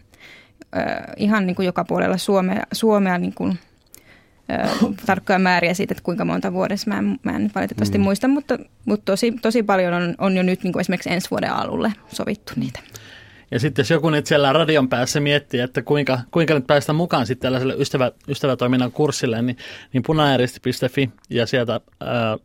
äh, 0.77 0.85
ihan 1.17 1.47
niin 1.47 1.55
kuin 1.55 1.65
joka 1.65 1.85
puolella 1.85 2.17
Suomea, 2.17 2.63
Suomea 2.71 3.17
niin 3.17 3.33
kuin 3.33 3.59
tarkkoja 5.05 5.39
määriä 5.39 5.73
siitä, 5.73 5.91
että 5.91 6.03
kuinka 6.03 6.25
monta 6.25 6.53
vuodessa. 6.53 6.89
Mä 6.89 6.97
en, 6.97 7.19
mä 7.23 7.35
en 7.35 7.51
valitettavasti 7.55 7.97
mm. 7.97 8.03
muista, 8.03 8.27
mutta, 8.27 8.57
mutta 8.85 9.05
tosi, 9.05 9.31
tosi 9.41 9.63
paljon 9.63 9.93
on, 9.93 10.15
on 10.17 10.37
jo 10.37 10.43
nyt 10.43 10.63
niin 10.63 10.73
kuin 10.73 10.81
esimerkiksi 10.81 11.13
ensi 11.13 11.31
vuoden 11.31 11.53
alulle 11.53 11.93
sovittu 12.07 12.53
niitä. 12.55 12.79
Ja 13.51 13.59
sitten 13.59 13.83
jos 13.83 13.89
joku 13.89 14.09
nyt 14.09 14.25
siellä 14.25 14.53
radion 14.53 14.89
päässä 14.89 15.19
miettii, 15.19 15.59
että 15.59 15.81
kuinka, 15.81 16.19
kuinka 16.31 16.53
nyt 16.53 16.67
päästä 16.67 16.93
mukaan 16.93 17.25
sitten 17.25 17.41
tällaiselle 17.41 17.75
ystävä, 17.77 18.11
ystävätoiminnan 18.27 18.91
kurssille, 18.91 19.41
niin, 19.41 19.57
niin 19.93 20.03
punaääristi.fi 20.03 21.09
ja 21.29 21.45
sieltä 21.45 21.81
ää, 21.99 22.37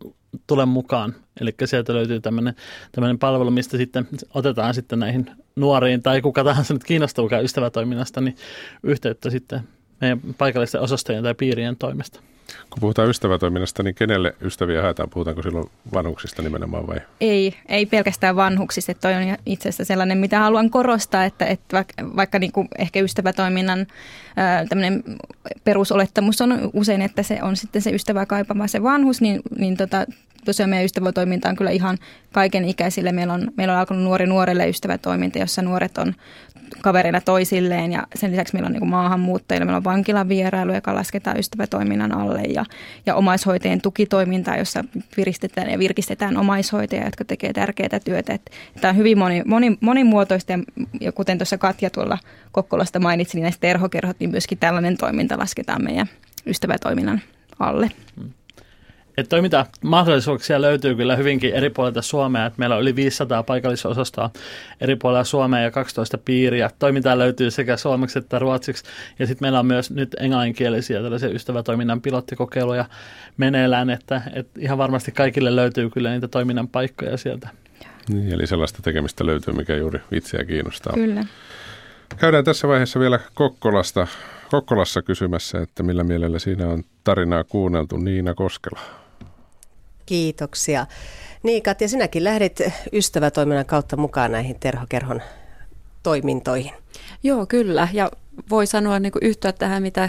tule 0.47 0.67
mukaan. 0.67 1.15
Eli 1.41 1.55
sieltä 1.65 1.95
löytyy 1.95 2.21
tämmöinen, 2.21 2.55
tämmöinen 2.93 3.19
palvelu, 3.19 3.51
mistä 3.51 3.77
sitten 3.77 4.09
otetaan 4.35 4.75
sitten 4.75 4.99
näihin 4.99 5.31
nuoriin 5.57 6.03
tai 6.03 6.23
kuka 6.23 6.45
tahansa 6.45 6.75
nyt 6.75 6.85
kiinnostuukaan 6.85 7.45
ystävätoiminnasta, 7.45 8.21
niin 8.21 8.37
yhteyttä 8.83 9.31
sitten 9.31 9.61
meidän 10.05 10.35
paikallisten 10.39 10.81
osastojen 10.81 11.23
tai 11.23 11.35
piirien 11.35 11.77
toimesta. 11.77 12.21
Kun 12.71 12.81
puhutaan 12.81 13.11
ystävätoiminnasta, 13.11 13.83
niin 13.83 13.95
kenelle 13.95 14.35
ystäviä 14.41 14.83
haetaan? 14.83 15.11
Puhutaanko 15.11 15.43
silloin 15.43 15.71
vanhuksista 15.95 16.43
nimenomaan 16.43 16.87
vai? 16.87 17.01
Ei, 17.21 17.55
ei 17.69 17.87
pelkästään 17.87 18.37
vanhuksista. 18.37 18.93
Että 18.93 19.09
toi 19.09 19.15
on 19.15 19.37
itse 19.47 19.69
asiassa 19.69 19.85
sellainen, 19.85 20.19
mitä 20.19 20.39
haluan 20.39 20.71
korostaa, 20.71 21.25
että, 21.25 21.47
että 21.47 21.77
vaikka, 21.77 21.95
vaikka 22.17 22.39
niin 22.39 22.53
kuin 22.53 22.69
ehkä 22.79 23.01
ystävätoiminnan 23.01 23.87
tämmöinen 24.69 25.05
perusolettamus 25.65 26.41
on 26.41 26.71
usein, 26.73 27.03
että 27.03 27.23
se 27.23 27.43
on 27.43 27.57
sitten 27.57 27.83
se 27.83 27.91
ystävä 27.91 28.27
kaipama 28.27 28.67
se 28.67 28.83
vanhus, 28.83 29.21
niin, 29.21 29.43
niin 29.59 29.77
tota, 29.77 30.07
tosiaan 30.45 30.71
meidän 30.71 30.85
ystävätoiminta 30.85 31.49
on 31.49 31.57
kyllä 31.57 31.71
ihan 31.71 31.99
kaiken 32.33 32.65
ikäisille. 32.65 33.13
Meillä 33.13 33.33
on, 33.33 33.51
meillä 33.57 33.73
on 33.73 33.81
alkanut 33.81 34.05
nuori 34.05 34.27
nuorelle 34.27 34.69
ystävätoiminta, 34.69 35.39
jossa 35.39 35.63
nuoret 35.63 35.99
on 35.99 36.15
kavereina 36.81 37.21
toisilleen 37.21 37.93
ja 37.93 38.07
sen 38.15 38.31
lisäksi 38.31 38.55
meillä 38.55 38.67
on 38.67 38.73
niin 38.73 38.89
maahanmuuttajilla, 38.89 39.65
meillä 39.65 39.77
on 39.77 39.85
vankilan 39.85 40.29
vierailu, 40.29 40.75
joka 40.75 40.95
lasketaan 40.95 41.39
ystävätoiminnan 41.39 42.13
alle 42.13 42.41
ja, 42.41 42.65
ja 43.07 43.15
omaishoitajien 43.15 43.81
tukitoimintaa, 43.81 44.57
jossa 44.57 44.85
viristetään 45.17 45.71
ja 45.71 45.79
virkistetään 45.79 46.37
omaishoitajia, 46.37 47.05
jotka 47.05 47.25
tekee 47.25 47.53
tärkeää 47.53 48.01
työtä. 48.05 48.35
Että 48.35 48.51
tämä 48.81 48.91
on 48.91 48.97
hyvin 48.97 49.19
moni, 49.19 49.43
moni, 49.47 49.79
monimuotoista 49.81 50.53
ja, 51.01 51.13
kuten 51.13 51.39
tuossa 51.39 51.59
Katja 51.59 51.91
tuolla 51.91 52.19
Kokkolasta 52.53 53.01
mainitsi, 53.01 53.37
niin 53.37 53.43
näistä 53.43 53.61
terhokerhot, 53.61 54.17
niin 54.21 54.31
myöskin 54.31 54.59
tällainen 54.59 54.97
toiminta 54.97 55.39
lasketaan 55.39 55.85
meidän 55.85 56.07
ystävätoiminnan 56.47 57.21
alle. 57.59 57.91
Hmm. 58.17 58.31
Että 59.17 59.31
toimintamahdollisuuksia 59.31 60.61
löytyy 60.61 60.95
kyllä 60.95 61.17
hyvinkin 61.17 61.55
eri 61.55 61.71
puolilta 61.71 62.03
Suomea. 62.03 62.47
Että 62.47 62.59
meillä 62.59 62.77
on 62.77 62.83
yli 62.83 62.97
500 62.97 63.43
paikallisosastoa 63.43 64.31
eri 64.81 64.97
puolilla 64.97 65.25
Suomea 65.25 65.61
ja 65.61 65.71
12 65.71 66.19
piiriä. 66.19 66.71
Toimintaa 66.79 67.19
löytyy 67.19 67.51
sekä 67.51 67.77
suomeksi 67.77 68.19
että 68.19 68.39
ruotsiksi. 68.39 68.85
Ja 69.19 69.27
sitten 69.27 69.45
meillä 69.45 69.59
on 69.59 69.67
myös 69.67 69.91
nyt 69.91 70.17
englanninkielisiä 70.21 71.03
tällaisia 71.03 71.29
ystävätoiminnan 71.29 72.01
pilottikokeiluja 72.01 72.85
meneillään, 73.37 73.91
että, 73.91 74.23
että 74.33 74.61
ihan 74.61 74.79
varmasti 74.79 75.13
kaikille 75.13 75.57
löytyy 75.57 75.91
kyllä 75.91 76.11
niitä 76.11 76.29
toiminnan 76.29 76.69
paikkoja 76.69 77.17
sieltä. 77.17 77.49
Niin, 78.09 78.33
eli 78.33 78.47
sellaista 78.47 78.83
tekemistä 78.83 79.27
löytyy, 79.27 79.55
mikä 79.55 79.77
juuri 79.77 80.01
itseä 80.13 80.45
kiinnostaa. 80.45 80.93
Kyllä. 80.93 81.25
Käydään 82.17 82.45
tässä 82.45 82.69
vaiheessa 82.69 83.01
vielä 83.01 83.21
Kokkolasta, 83.35 84.07
Kokkolassa 84.51 85.03
kysymässä, 85.03 85.61
että 85.61 85.83
millä 85.83 86.05
mielellä 86.05 86.39
siinä 86.39 86.69
on 86.69 86.83
tarinaa 87.05 87.45
kuunneltu 87.45 87.97
Niina 87.97 88.35
Koskela. 88.35 89.04
Kiitoksia. 90.07 90.87
Niin 91.43 91.63
Katja, 91.63 91.89
sinäkin 91.89 92.25
lähdit 92.25 92.61
ystävätoiminnan 92.93 93.67
kautta 93.67 93.97
mukaan 93.97 94.33
näihin 94.33 94.61
Terhokerhon 94.61 95.23
toimintoihin. 96.03 96.73
Joo, 97.23 97.47
kyllä. 97.47 97.89
Ja 97.93 98.11
voi 98.51 98.67
sanoa 98.67 98.99
niin 98.99 99.13
yhtyä 99.23 99.53
tähän, 99.53 99.83
mitä 99.83 100.09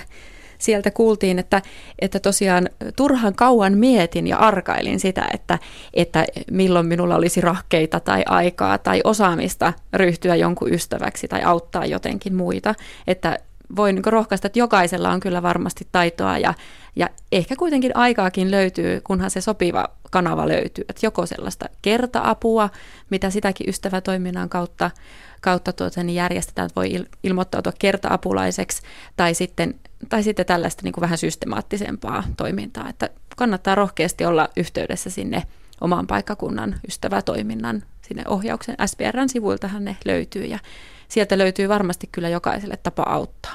sieltä 0.57 0.91
kuultiin, 0.91 1.39
että, 1.39 1.61
että 1.99 2.19
tosiaan 2.19 2.69
turhan 2.95 3.35
kauan 3.35 3.77
mietin 3.77 4.27
ja 4.27 4.37
arkailin 4.37 4.99
sitä, 4.99 5.27
että, 5.33 5.59
että 5.93 6.25
milloin 6.51 6.85
minulla 6.85 7.15
olisi 7.15 7.41
rahkeita 7.41 7.99
tai 7.99 8.23
aikaa 8.27 8.77
tai 8.77 9.01
osaamista 9.03 9.73
ryhtyä 9.93 10.35
jonkun 10.35 10.73
ystäväksi 10.73 11.27
tai 11.27 11.43
auttaa 11.43 11.85
jotenkin 11.85 12.35
muita. 12.35 12.75
Että 13.07 13.39
voin 13.75 13.95
niin 13.95 14.05
rohkaista, 14.05 14.47
että 14.47 14.59
jokaisella 14.59 15.09
on 15.09 15.19
kyllä 15.19 15.41
varmasti 15.41 15.87
taitoa 15.91 16.37
ja, 16.37 16.53
ja 16.95 17.09
ehkä 17.31 17.55
kuitenkin 17.55 17.97
aikaakin 17.97 18.51
löytyy, 18.51 19.01
kunhan 19.01 19.31
se 19.31 19.41
sopiva 19.41 19.89
kanava 20.11 20.47
löytyy. 20.47 20.85
Että 20.89 21.05
joko 21.05 21.25
sellaista 21.25 21.65
kerta-apua, 21.81 22.69
mitä 23.09 23.29
sitäkin 23.29 23.69
ystävätoiminnan 23.69 24.49
kautta, 24.49 24.91
kautta 25.41 25.73
tuota, 25.73 26.03
niin 26.03 26.15
järjestetään, 26.15 26.65
että 26.65 26.79
voi 26.79 26.91
il, 26.91 27.05
ilmoittautua 27.23 27.73
kerta-apulaiseksi, 27.79 28.81
tai 29.17 29.33
sitten, 29.33 29.75
tai 30.09 30.23
sitten 30.23 30.45
tällaista 30.45 30.83
niin 30.83 30.93
kuin 30.93 31.01
vähän 31.01 31.17
systemaattisempaa 31.17 32.23
toimintaa. 32.37 32.89
Että 32.89 33.09
kannattaa 33.35 33.75
rohkeasti 33.75 34.25
olla 34.25 34.49
yhteydessä 34.57 35.09
sinne 35.09 35.43
oman 35.81 36.07
paikkakunnan 36.07 36.75
ystävätoiminnan 36.87 37.83
sinne 38.07 38.23
ohjauksen. 38.27 38.75
SPRn 38.85 39.29
sivuiltahan 39.29 39.85
ne 39.85 39.97
löytyy 40.05 40.45
ja 40.45 40.59
sieltä 41.07 41.37
löytyy 41.37 41.69
varmasti 41.69 42.09
kyllä 42.11 42.29
jokaiselle 42.29 42.77
tapa 42.77 43.03
auttaa. 43.03 43.53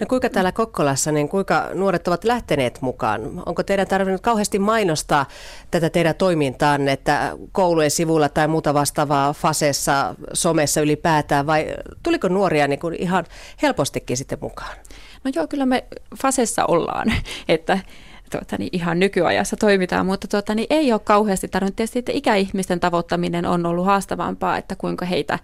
No 0.00 0.06
kuinka 0.08 0.28
täällä 0.30 0.52
Kokkolassa, 0.52 1.12
niin 1.12 1.28
kuinka 1.28 1.70
nuoret 1.74 2.08
ovat 2.08 2.24
lähteneet 2.24 2.78
mukaan? 2.80 3.42
Onko 3.46 3.62
teidän 3.62 3.86
tarvinnut 3.86 4.20
kauheasti 4.20 4.58
mainostaa 4.58 5.26
tätä 5.70 5.90
teidän 5.90 6.14
toimintaanne, 6.14 6.92
että 6.92 7.36
koulujen 7.52 7.90
sivulla 7.90 8.28
tai 8.28 8.48
muuta 8.48 8.74
vastaavaa 8.74 9.32
faseessa, 9.32 10.14
somessa 10.32 10.80
ylipäätään, 10.80 11.46
vai 11.46 11.66
tuliko 12.02 12.28
nuoria 12.28 12.68
niin 12.68 12.78
kuin 12.78 12.94
ihan 12.94 13.24
helpostikin 13.62 14.16
sitten 14.16 14.38
mukaan? 14.40 14.76
No 15.24 15.30
joo, 15.34 15.46
kyllä 15.46 15.66
me 15.66 15.84
fasessa 16.22 16.64
ollaan, 16.64 17.12
että 17.48 17.78
tuota, 18.30 18.56
niin 18.58 18.70
ihan 18.72 18.98
nykyajassa 18.98 19.56
toimitaan, 19.56 20.06
mutta 20.06 20.28
tuota, 20.28 20.54
niin 20.54 20.66
ei 20.70 20.92
ole 20.92 21.00
kauheasti 21.04 21.48
tarvinnut. 21.48 21.76
Tietysti 21.76 21.98
että 21.98 22.12
ikäihmisten 22.14 22.80
tavoittaminen 22.80 23.46
on 23.46 23.66
ollut 23.66 23.86
haastavampaa, 23.86 24.56
että 24.56 24.76
kuinka 24.76 25.06
heitä 25.06 25.38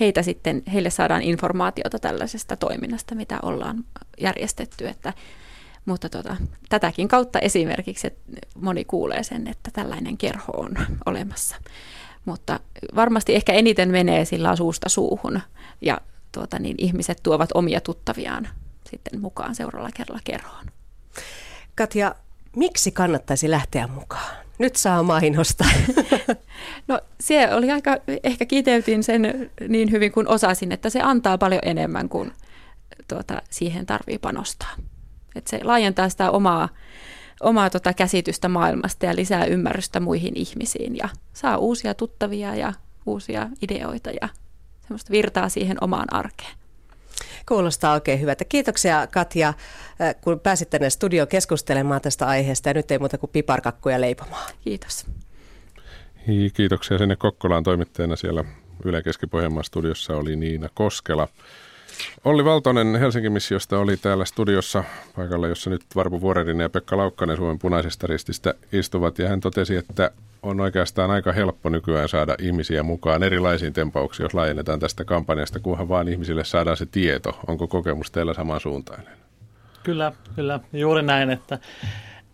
heitä 0.00 0.22
sitten, 0.22 0.62
heille 0.72 0.90
saadaan 0.90 1.22
informaatiota 1.22 1.98
tällaisesta 1.98 2.56
toiminnasta, 2.56 3.14
mitä 3.14 3.38
ollaan 3.42 3.84
järjestetty. 4.20 4.88
Että, 4.88 5.12
mutta 5.84 6.08
tota, 6.08 6.36
tätäkin 6.68 7.08
kautta 7.08 7.38
esimerkiksi 7.38 8.06
että 8.06 8.20
moni 8.54 8.84
kuulee 8.84 9.22
sen, 9.22 9.46
että 9.46 9.70
tällainen 9.72 10.18
kerho 10.18 10.52
on 10.56 10.74
olemassa. 11.06 11.56
Mutta 12.24 12.60
varmasti 12.94 13.34
ehkä 13.34 13.52
eniten 13.52 13.90
menee 13.90 14.24
sillä 14.24 14.56
suusta 14.56 14.88
suuhun 14.88 15.40
ja 15.80 16.00
tuota, 16.32 16.58
niin 16.58 16.74
ihmiset 16.78 17.18
tuovat 17.22 17.50
omia 17.54 17.80
tuttaviaan 17.80 18.48
sitten 18.90 19.20
mukaan 19.20 19.54
seuraavalla 19.54 19.92
kerralla 19.94 20.20
kerhoon. 20.24 20.66
Katja, 21.74 22.14
miksi 22.56 22.92
kannattaisi 22.92 23.50
lähteä 23.50 23.86
mukaan? 23.86 24.36
Nyt 24.60 24.76
saa 24.76 25.02
mainostaa. 25.02 25.70
No 26.88 27.00
se 27.20 27.54
oli 27.54 27.70
aika, 27.70 27.96
ehkä 28.24 28.46
kiteytin 28.46 29.02
sen 29.02 29.50
niin 29.68 29.90
hyvin 29.90 30.12
kuin 30.12 30.28
osasin, 30.28 30.72
että 30.72 30.90
se 30.90 31.00
antaa 31.02 31.38
paljon 31.38 31.62
enemmän 31.64 32.08
kuin 32.08 32.32
tuota, 33.08 33.42
siihen 33.50 33.86
tarvii 33.86 34.18
panostaa. 34.18 34.74
että 35.36 35.50
se 35.50 35.64
laajentaa 35.64 36.08
sitä 36.08 36.30
omaa, 36.30 36.68
omaa 37.40 37.70
tota 37.70 37.92
käsitystä 37.92 38.48
maailmasta 38.48 39.06
ja 39.06 39.16
lisää 39.16 39.44
ymmärrystä 39.44 40.00
muihin 40.00 40.36
ihmisiin 40.36 40.96
ja 40.96 41.08
saa 41.32 41.56
uusia 41.56 41.94
tuttavia 41.94 42.54
ja 42.54 42.72
uusia 43.06 43.48
ideoita 43.62 44.10
ja 44.10 44.28
semmoista 44.80 45.12
virtaa 45.12 45.48
siihen 45.48 45.76
omaan 45.80 46.14
arkeen. 46.14 46.54
Kuulostaa 47.48 47.94
oikein 47.94 48.20
hyvältä. 48.20 48.44
Kiitoksia 48.44 49.06
Katja, 49.06 49.48
äh, 49.48 50.14
kun 50.20 50.40
pääsit 50.40 50.70
tänne 50.70 50.90
studioon 50.90 51.28
keskustelemaan 51.28 52.00
tästä 52.00 52.26
aiheesta 52.26 52.68
ja 52.68 52.74
nyt 52.74 52.90
ei 52.90 52.98
muuta 52.98 53.18
kuin 53.18 53.30
piparkakkuja 53.30 54.00
leipomaan. 54.00 54.52
Kiitos. 54.64 55.06
Kiitoksia 56.54 56.98
sinne 56.98 57.16
Kokkolaan 57.16 57.62
toimittajana 57.62 58.16
siellä 58.16 58.44
Yle 58.84 59.02
Keski-Pohjanmaan 59.02 59.64
studiossa 59.64 60.16
oli 60.16 60.36
Niina 60.36 60.68
Koskela. 60.74 61.28
Olli 62.24 62.44
Valtonen 62.44 62.96
Helsingin 62.96 63.32
missiosta 63.32 63.78
oli 63.78 63.96
täällä 63.96 64.24
studiossa 64.24 64.84
paikalla, 65.16 65.48
jossa 65.48 65.70
nyt 65.70 65.82
Varpu 65.96 66.20
Vuorerinen 66.20 66.64
ja 66.64 66.70
Pekka 66.70 66.96
Laukkanen 66.96 67.36
Suomen 67.36 67.58
punaisesta 67.58 68.06
rististä 68.06 68.54
istuvat. 68.72 69.18
Ja 69.18 69.28
hän 69.28 69.40
totesi, 69.40 69.76
että 69.76 70.10
on 70.42 70.60
oikeastaan 70.60 71.10
aika 71.10 71.32
helppo 71.32 71.68
nykyään 71.68 72.08
saada 72.08 72.36
ihmisiä 72.38 72.82
mukaan 72.82 73.22
erilaisiin 73.22 73.72
tempauksiin, 73.72 74.24
jos 74.24 74.34
laajennetaan 74.34 74.80
tästä 74.80 75.04
kampanjasta, 75.04 75.60
kunhan 75.60 75.88
vaan 75.88 76.08
ihmisille 76.08 76.44
saadaan 76.44 76.76
se 76.76 76.86
tieto. 76.86 77.38
Onko 77.46 77.68
kokemus 77.68 78.10
teillä 78.10 78.34
samansuuntainen? 78.34 79.12
Kyllä, 79.82 80.12
kyllä. 80.36 80.60
Juuri 80.72 81.02
näin, 81.02 81.30
että, 81.30 81.58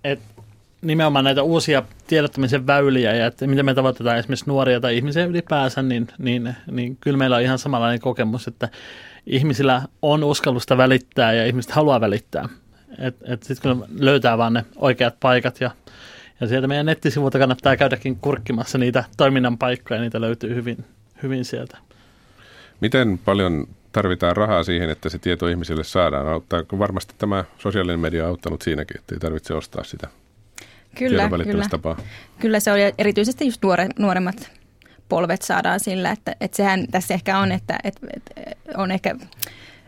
että 0.05 0.43
nimenomaan 0.83 1.25
näitä 1.25 1.43
uusia 1.43 1.83
tiedottamisen 2.07 2.67
väyliä 2.67 3.15
ja 3.15 3.27
että 3.27 3.47
miten 3.47 3.65
me 3.65 3.75
tavoitetaan 3.75 4.19
esimerkiksi 4.19 4.47
nuoria 4.49 4.81
tai 4.81 4.97
ihmisiä 4.97 5.25
ylipäänsä, 5.25 5.83
niin, 5.83 6.09
niin, 6.19 6.57
niin 6.71 6.97
kyllä 7.01 7.19
meillä 7.19 7.37
on 7.37 7.43
ihan 7.43 7.59
samanlainen 7.59 8.01
kokemus, 8.01 8.49
että 8.49 8.69
ihmisillä 9.27 9.83
on 10.03 10.25
uskallusta 10.25 10.77
välittää 10.77 11.33
ja 11.33 11.47
ihmiset 11.47 11.71
haluaa 11.71 12.01
välittää. 12.01 12.49
Sitten 13.43 13.79
kun 13.79 13.87
löytää 13.99 14.39
vaan 14.39 14.53
ne 14.53 14.65
oikeat 14.77 15.15
paikat 15.21 15.61
ja, 15.61 15.71
ja 16.41 16.47
sieltä 16.47 16.67
meidän 16.69 16.87
nettisivuilta 16.87 17.39
kannattaa 17.39 17.77
käydäkin 17.77 18.17
kurkkimassa 18.17 18.79
niitä 18.79 19.05
toiminnan 19.17 19.59
paikkoja, 19.59 20.01
niitä 20.01 20.21
löytyy 20.21 20.55
hyvin, 20.55 20.85
hyvin 21.23 21.45
sieltä. 21.45 21.79
Miten 22.81 23.21
paljon 23.25 23.69
tarvitaan 23.93 24.37
rahaa 24.37 24.63
siihen, 24.63 24.91
että 24.91 25.09
se 25.09 25.19
tieto 25.19 25.49
ihmisille 25.49 25.85
saadaan? 25.85 26.27
Auttaako 26.27 26.79
varmasti 26.79 27.15
tämä 27.19 27.45
sosiaalinen 27.59 28.01
media 28.01 28.25
on 28.25 28.31
auttanut 28.31 28.63
siinäkin, 28.63 28.99
että 28.99 29.15
ei 29.15 29.19
tarvitse 29.19 29.55
ostaa 29.55 29.85
sitä 29.85 30.09
Kyllä, 30.99 31.29
kyllä. 31.45 31.97
kyllä 32.41 32.61
se 32.61 32.73
oli 32.73 32.81
erityisesti 32.99 33.47
just 33.47 33.63
nuore, 33.63 33.89
nuoremmat 33.99 34.51
polvet 35.09 35.43
saadaan 35.43 35.81
sillä, 35.81 36.11
että, 36.11 36.37
että 36.41 36.57
sehän 36.57 36.87
tässä 36.91 37.15
ehkä 37.15 37.39
on, 37.39 37.53
että, 37.53 37.79
että, 37.85 38.07
että 38.17 38.53
on 38.77 38.91
ehkä 38.91 39.15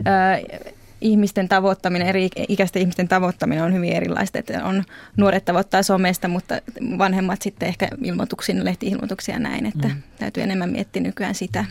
ö, 0.00 0.61
ihmisten 1.00 1.48
tavoittaminen, 1.48 2.09
eri 2.09 2.28
ikäisten 2.48 2.83
ihmisten 2.83 3.09
tavoittaminen 3.09 3.64
on 3.64 3.74
hyvin 3.74 3.92
erilaista. 3.92 4.38
Että 4.38 4.64
on 4.64 4.85
nuoret 5.16 5.44
tavoittaa 5.44 5.83
somesta, 5.83 6.28
mutta 6.28 6.61
vanhemmat 6.98 7.42
sitten 7.42 7.68
ehkä 7.68 7.88
ilmoituksiin, 8.02 8.64
lehti-ilmoituksia 8.64 9.38
näin, 9.38 9.66
että 9.66 9.88
mm. 9.88 10.02
täytyy 10.18 10.42
enemmän 10.42 10.70
miettiä 10.70 11.02
nykyään 11.02 11.35
sitä, 11.35 11.64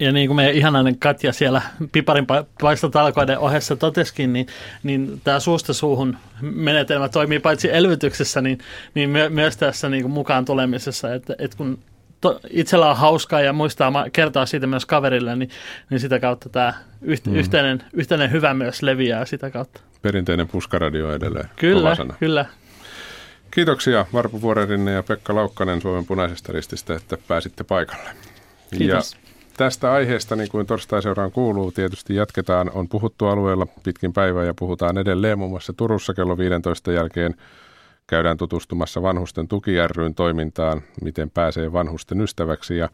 ja 0.00 0.12
niin 0.12 0.28
kuin 0.28 0.36
meidän 0.36 0.54
ihanainen 0.54 0.98
Katja 0.98 1.32
siellä 1.32 1.62
piparin 1.92 2.26
paistotalkoiden 2.60 3.38
ohessa 3.38 3.76
toteskin, 3.76 4.32
niin, 4.32 4.46
niin 4.82 5.20
tämä 5.24 5.40
suusta 5.40 5.72
suuhun 5.72 6.16
menetelmä 6.40 7.08
toimii 7.08 7.38
paitsi 7.38 7.72
elvytyksessä, 7.72 8.40
niin, 8.40 8.58
niin 8.94 9.10
my, 9.10 9.28
myös 9.28 9.56
tässä 9.56 9.88
niin 9.88 10.02
kuin 10.02 10.12
mukaan 10.12 10.44
tulemisessa. 10.44 11.14
Että, 11.14 11.34
että 11.38 11.56
kun 11.56 11.78
to, 12.20 12.40
itsellä 12.50 12.90
on 12.90 12.96
hauskaa 12.96 13.40
ja 13.40 13.52
muistaa 13.52 13.92
kertoa 14.12 14.46
siitä 14.46 14.66
myös 14.66 14.86
kaverille, 14.86 15.36
niin, 15.36 15.50
niin 15.90 16.00
sitä 16.00 16.20
kautta 16.20 16.48
tämä 16.48 16.74
yht, 17.02 17.26
mm. 17.26 17.36
yhteinen, 17.36 17.82
yhteinen 17.92 18.32
hyvä 18.32 18.54
myös 18.54 18.82
leviää 18.82 19.24
sitä 19.24 19.50
kautta. 19.50 19.80
Perinteinen 20.02 20.48
puskaradio 20.48 21.14
edelleen. 21.14 21.48
Kyllä, 21.56 21.96
kyllä. 22.20 22.46
Kiitoksia 23.50 24.06
Varpu 24.12 24.40
Vuorerinne 24.40 24.92
ja 24.92 25.02
Pekka 25.02 25.34
Laukkanen 25.34 25.80
Suomen 25.80 26.06
punaisesta 26.06 26.52
rististä, 26.52 26.94
että 26.94 27.18
pääsitte 27.28 27.64
paikalle. 27.64 28.10
Kiitos. 28.78 29.12
Ja 29.12 29.30
tästä 29.56 29.92
aiheesta, 29.92 30.36
niin 30.36 30.48
kuin 30.48 30.66
torstaiseuraan 30.66 31.32
kuuluu, 31.32 31.72
tietysti 31.72 32.14
jatketaan. 32.14 32.70
On 32.74 32.88
puhuttu 32.88 33.26
alueella 33.26 33.66
pitkin 33.82 34.12
päivää 34.12 34.44
ja 34.44 34.54
puhutaan 34.54 34.98
edelleen 34.98 35.38
muun 35.38 35.50
muassa 35.50 35.72
Turussa 35.72 36.14
kello 36.14 36.38
15 36.38 36.92
jälkeen. 36.92 37.34
Käydään 38.10 38.36
tutustumassa 38.36 39.02
vanhusten 39.02 39.48
tuki 39.48 39.70
toimintaan, 40.16 40.82
miten 41.02 41.30
pääsee 41.30 41.72
vanhusten 41.72 42.20
ystäväksi 42.20 42.76
ja 42.76 42.88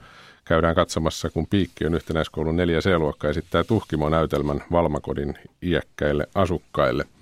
käydään 0.44 0.74
katsomassa, 0.74 1.31
kun 1.31 1.46
Piikki 1.46 1.87
on 1.87 1.94
yhtenäiskoulun 1.94 2.57
4 2.57 2.81
C-luokka 2.81 3.29
esittää 3.29 3.64
tuhkimo-näytelmän 3.64 4.64
Valmakodin 4.72 5.38
iäkkäille 5.62 6.26
asukkaille– 6.35 7.05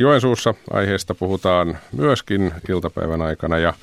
Joensuussa 0.00 0.54
aiheesta 0.70 1.14
puhutaan 1.14 1.78
myöskin 1.92 2.52
iltapäivän 2.68 3.22
aikana 3.22 3.58
ja 3.58 3.74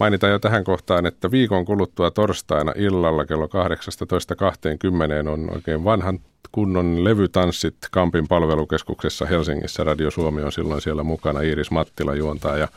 mainitaan 0.00 0.32
jo 0.32 0.38
tähän 0.38 0.64
kohtaan, 0.64 1.06
että 1.06 1.30
viikon 1.30 1.64
kuluttua 1.64 2.10
torstaina 2.10 2.72
illalla 2.76 3.24
kello 3.24 3.46
18.20 3.46 5.28
on 5.28 5.54
oikein 5.54 5.84
vanhan 5.84 6.20
kunnon 6.52 7.04
levytanssit 7.04 7.76
Kampin 7.90 8.28
palvelukeskuksessa 8.28 9.26
Helsingissä. 9.26 9.84
Radio 9.84 10.10
Suomi 10.10 10.42
on 10.42 10.52
silloin 10.52 10.80
siellä 10.80 11.02
mukana. 11.02 11.40
Iiris 11.40 11.70
Mattila 11.70 12.14
juontaa 12.14 12.56
ja 12.56 12.68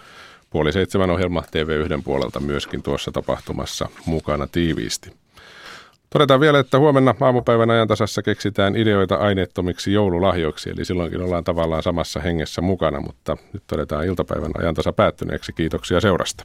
puoli 0.50 0.74
seitsemän 0.74 1.10
ohjelma 1.10 1.42
TV1 1.42 2.02
puolelta 2.04 2.40
myöskin 2.40 2.84
tuossa 2.84 3.12
tapahtumassa 3.12 3.90
mukana 4.06 4.48
tiiviisti. 4.48 5.12
Todetaan 6.10 6.40
vielä, 6.40 6.60
että 6.60 6.80
huomenna 6.80 7.16
aamupäivän 7.22 7.70
ajantasassa 7.70 8.22
keksitään 8.22 8.76
ideoita 8.76 9.16
aineettomiksi 9.16 9.94
joululahjoiksi, 9.94 10.70
eli 10.70 10.86
silloinkin 10.86 11.22
ollaan 11.22 11.44
tavallaan 11.44 11.84
samassa 11.84 12.20
hengessä 12.20 12.62
mukana, 12.62 13.02
mutta 13.02 13.38
nyt 13.54 13.64
todetaan 13.68 14.06
iltapäivän 14.06 14.52
ajantasa 14.58 14.94
päättyneeksi. 14.94 15.54
Kiitoksia 15.54 16.02
seurasta. 16.02 16.44